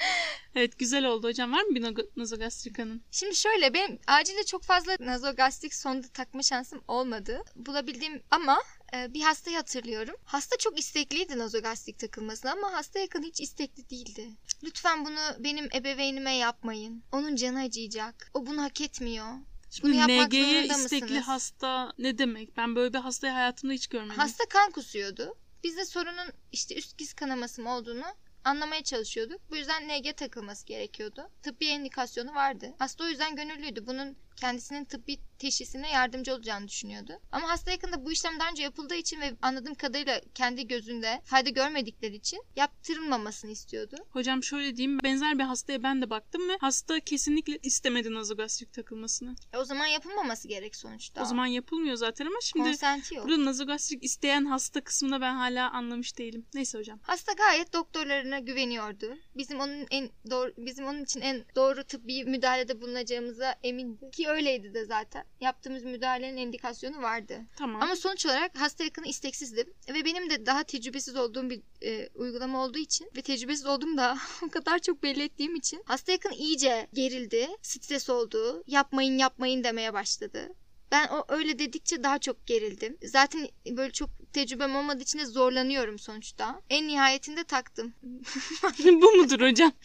[0.55, 1.53] Evet güzel oldu hocam.
[1.53, 3.03] Var mı bir nazogastrik anın?
[3.11, 7.43] Şimdi şöyle benim acilde çok fazla nazogastrik sonda takma şansım olmadı.
[7.57, 8.59] Bulabildiğim ama
[8.95, 10.15] e, bir hastayı hatırlıyorum.
[10.25, 14.31] Hasta çok istekliydi nazogastrik takılmasına ama hasta yakın hiç istekli değildi.
[14.65, 17.03] Lütfen bunu benim ebeveynime yapmayın.
[17.13, 18.31] Onun canı acıyacak.
[18.35, 19.27] O bunu hak etmiyor.
[19.73, 21.27] Şimdi yapmak NG'ye istekli mısınız?
[21.27, 22.57] hasta ne demek?
[22.57, 24.17] Ben böyle bir hastayı hayatımda hiç görmedim.
[24.17, 25.37] Hasta kan kusuyordu.
[25.65, 28.05] Biz de sorunun işte üst giz kanaması mı olduğunu
[28.45, 29.41] anlamaya çalışıyorduk.
[29.51, 31.31] Bu yüzden NG takılması gerekiyordu.
[31.43, 32.75] Tıbbi indikasyonu vardı.
[32.79, 33.87] Hasta o yüzden gönüllüydü.
[33.87, 37.13] Bunun kendisinin tıbbi teşhisine yardımcı olacağını düşünüyordu.
[37.33, 41.51] Ama hasta yakında bu işlem daha önce yapıldığı için ve anladığım kadarıyla kendi gözünde fayda
[41.51, 43.97] görmedikleri için yaptırılmamasını istiyordu.
[44.11, 44.99] Hocam şöyle diyeyim.
[45.05, 49.35] Benzer bir hastaya ben de baktım ve hasta kesinlikle istemedi nazogastrik takılmasını.
[49.53, 51.23] E o zaman yapılmaması gerek sonuçta.
[51.23, 53.25] O zaman yapılmıyor zaten ama şimdi konsenti yok.
[53.25, 56.47] burada nazogastrik isteyen hasta kısmında ben hala anlamış değilim.
[56.55, 56.99] Neyse hocam.
[57.03, 59.17] Hasta gayet doktorlarına güveniyordu.
[59.37, 64.11] Bizim onun en doğru bizim onun için en doğru tıbbi müdahalede bulunacağımıza emindi.
[64.11, 65.25] Ki öyleydi de zaten.
[65.41, 67.41] Yaptığımız müdahalenin indikasyonu vardı.
[67.57, 67.83] Tamam.
[67.83, 69.75] Ama sonuç olarak hasta yakını isteksizdim.
[69.89, 74.19] Ve benim de daha tecrübesiz olduğum bir e, uygulama olduğu için ve tecrübesiz olduğum da
[74.47, 79.93] o kadar çok belli ettiğim için hasta yakın iyice gerildi, stres oldu, yapmayın yapmayın demeye
[79.93, 80.49] başladı.
[80.93, 82.99] Ben o öyle dedikçe daha çok gerildim.
[83.03, 86.61] Zaten böyle çok tecrübem olmadığı için de zorlanıyorum sonuçta.
[86.71, 87.95] En nihayetinde taktım.
[88.85, 89.73] Bu mudur hocam?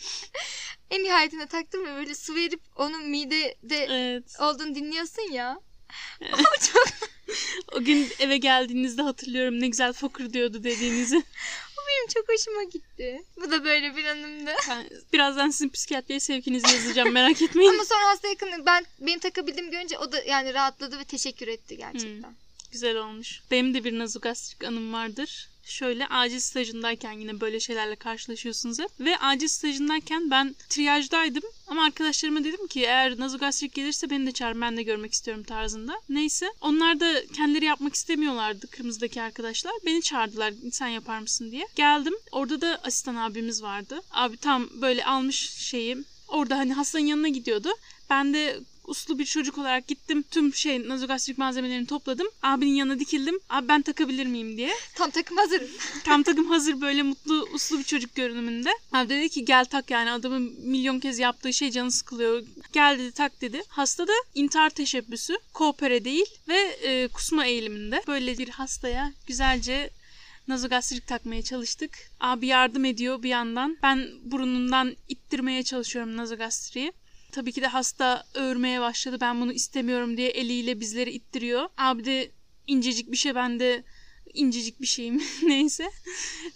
[0.92, 4.36] En nihayetinde taktım ve böyle su verip onun midede Evet.
[4.40, 5.60] olduğunu dinliyorsun ya.
[7.76, 11.24] O gün eve geldiğinizde hatırlıyorum ne güzel fokur diyordu dediğinizi.
[11.88, 13.24] Benim çok hoşuma gitti.
[13.38, 14.52] Bu da böyle bir anımdı.
[14.70, 17.70] Ben birazdan sizin psikiyatriye sevkinizi yazacağım merak etmeyin.
[17.74, 21.78] Ama sonra hasta yakını ben benim takabildiğimi görünce o da yani rahatladı ve teşekkür etti
[21.78, 22.36] gerçekten.
[22.72, 23.42] Güzel olmuş.
[23.52, 25.50] Benim de bir nazogastrik anım vardır.
[25.64, 28.90] Şöyle acil stajındayken yine böyle şeylerle karşılaşıyorsunuz hep.
[29.00, 31.44] Ve acil stajındayken ben triyajdaydım.
[31.68, 36.02] Ama arkadaşlarıma dedim ki eğer nazogastrik gelirse beni de çağırın ben de görmek istiyorum tarzında.
[36.10, 39.74] Neyse onlar da kendileri yapmak istemiyorlardı kırmızıdaki arkadaşlar.
[39.86, 41.68] Beni çağırdılar sen yapar mısın diye.
[41.76, 42.14] Geldim.
[42.32, 44.02] Orada da asistan abimiz vardı.
[44.12, 45.98] Abi tam böyle almış şeyi.
[46.28, 47.70] Orada hani hastanın yanına gidiyordu.
[48.10, 50.24] Ben de uslu bir çocuk olarak gittim.
[50.32, 52.28] Tüm şey nazogastrik malzemelerini topladım.
[52.44, 53.40] Abinin yanına dikildim.
[53.50, 54.72] Abi ben takabilir miyim diye.
[54.96, 55.68] Tam takım hazırım.
[56.04, 58.70] Tam takım hazır böyle mutlu uslu bir çocuk görünümünde.
[58.92, 62.44] Abi dedi ki gel tak yani adamın milyon kez yaptığı şey canı sıkılıyor.
[62.74, 63.62] Gel dedi tak dedi.
[63.68, 65.38] Hasta da intihar teşebbüsü.
[65.54, 68.04] Koopere değil ve e, kusma eğiliminde.
[68.08, 69.90] Böyle bir hastaya güzelce
[70.48, 71.92] nazogastrik takmaya çalıştık.
[72.20, 73.78] Abi yardım ediyor bir yandan.
[73.84, 76.94] Ben burnundan ittirmeye çalışıyorum nazogastriği.
[77.38, 79.18] Tabii ki de hasta öğürmeye başladı.
[79.22, 81.70] Ben bunu istemiyorum diye eliyle bizleri ittiriyor.
[81.78, 82.32] Abi de
[82.68, 83.84] incecik bir şey ben de
[84.34, 85.92] incecik bir şeyim neyse.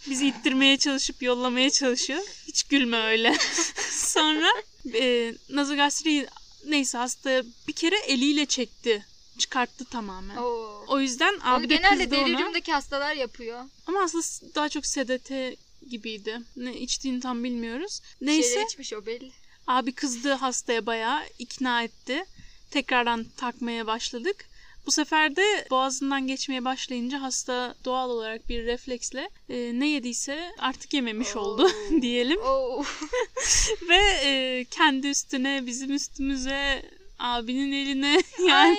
[0.10, 2.22] Bizi ittirmeye çalışıp yollamaya çalışıyor.
[2.48, 3.38] Hiç gülme öyle.
[3.92, 4.48] Sonra
[4.94, 6.28] e, nazogastriği
[6.66, 9.06] neyse hasta bir kere eliyle çekti.
[9.38, 10.38] Çıkarttı tamamen.
[10.38, 10.86] Oo.
[10.88, 13.64] O yüzden Onu abi de genelde deliriumdaki hastalar yapıyor.
[13.88, 15.56] Ama aslında daha çok sedate
[15.90, 16.42] gibiydi.
[16.56, 18.02] Ne içtiğini tam bilmiyoruz.
[18.22, 18.50] Neyse.
[18.50, 19.32] Şeyler içmiş o belli.
[19.72, 22.26] Abi kızdı hastaya bayağı ikna etti.
[22.72, 24.46] Tekrardan takmaya başladık.
[24.86, 30.94] Bu sefer de boğazından geçmeye başlayınca hasta doğal olarak bir refleksle e, ne yediyse artık
[30.94, 32.02] yememiş oldu Oo.
[32.02, 32.42] diyelim.
[32.42, 32.84] Oo.
[33.90, 36.86] Ve e, kendi üstüne bizim üstümüze
[37.20, 38.78] abinin eline yani.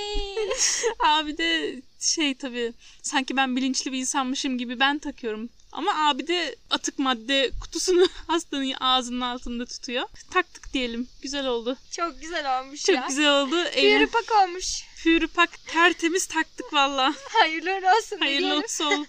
[1.06, 2.72] Abi de şey tabii
[3.02, 5.48] sanki ben bilinçli bir insanmışım gibi ben takıyorum.
[5.72, 10.04] Ama abi de atık madde kutusunu hastanın ağzının altında tutuyor.
[10.30, 11.08] Taktık diyelim.
[11.22, 11.76] Güzel oldu.
[11.90, 13.04] Çok güzel olmuş Çok ya.
[13.08, 13.56] güzel oldu.
[13.64, 14.08] Bir Eğlen...
[14.08, 14.82] pak olmuş.
[14.96, 17.14] Führer pak tertemiz taktık valla.
[17.30, 18.18] Hayırlı uğurlu olsun.
[18.18, 18.62] Hayırlı diyelim.
[18.62, 19.06] olsun.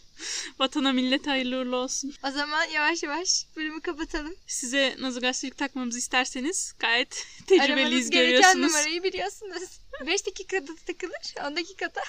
[0.59, 2.13] Vatana millet hayırlı uğurlu olsun.
[2.27, 4.35] O zaman yavaş yavaş bölümü kapatalım.
[4.47, 7.13] Size nazogastrik takmamızı isterseniz gayet
[7.51, 8.65] Aramanız tecrübeliyiz gereken görüyorsunuz.
[8.73, 9.69] numarayı biliyorsunuz.
[10.07, 11.47] 5 dakikada takılır.
[11.47, 12.01] 10 dakikada.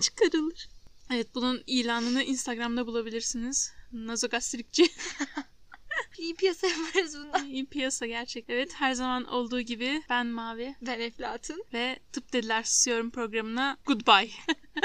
[0.00, 0.68] Çıkarılır.
[1.14, 3.72] Evet bunun ilanını Instagram'da bulabilirsiniz.
[3.92, 4.86] Nazogastrikçi.
[6.18, 7.46] İyi piyasa yaparız bundan.
[7.46, 8.44] İyi piyasa gerçek.
[8.48, 11.64] Evet her zaman olduğu gibi ben Mavi Ben Eflatun.
[11.72, 14.30] ve Tıp Dediler Susuyorum programına goodbye.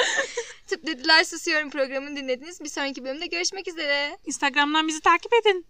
[0.68, 2.62] Tıp Dediler Susuyorum programını dinlediniz.
[2.62, 4.18] Bir sonraki bölümde görüşmek üzere.
[4.26, 5.66] Instagram'dan bizi takip edin.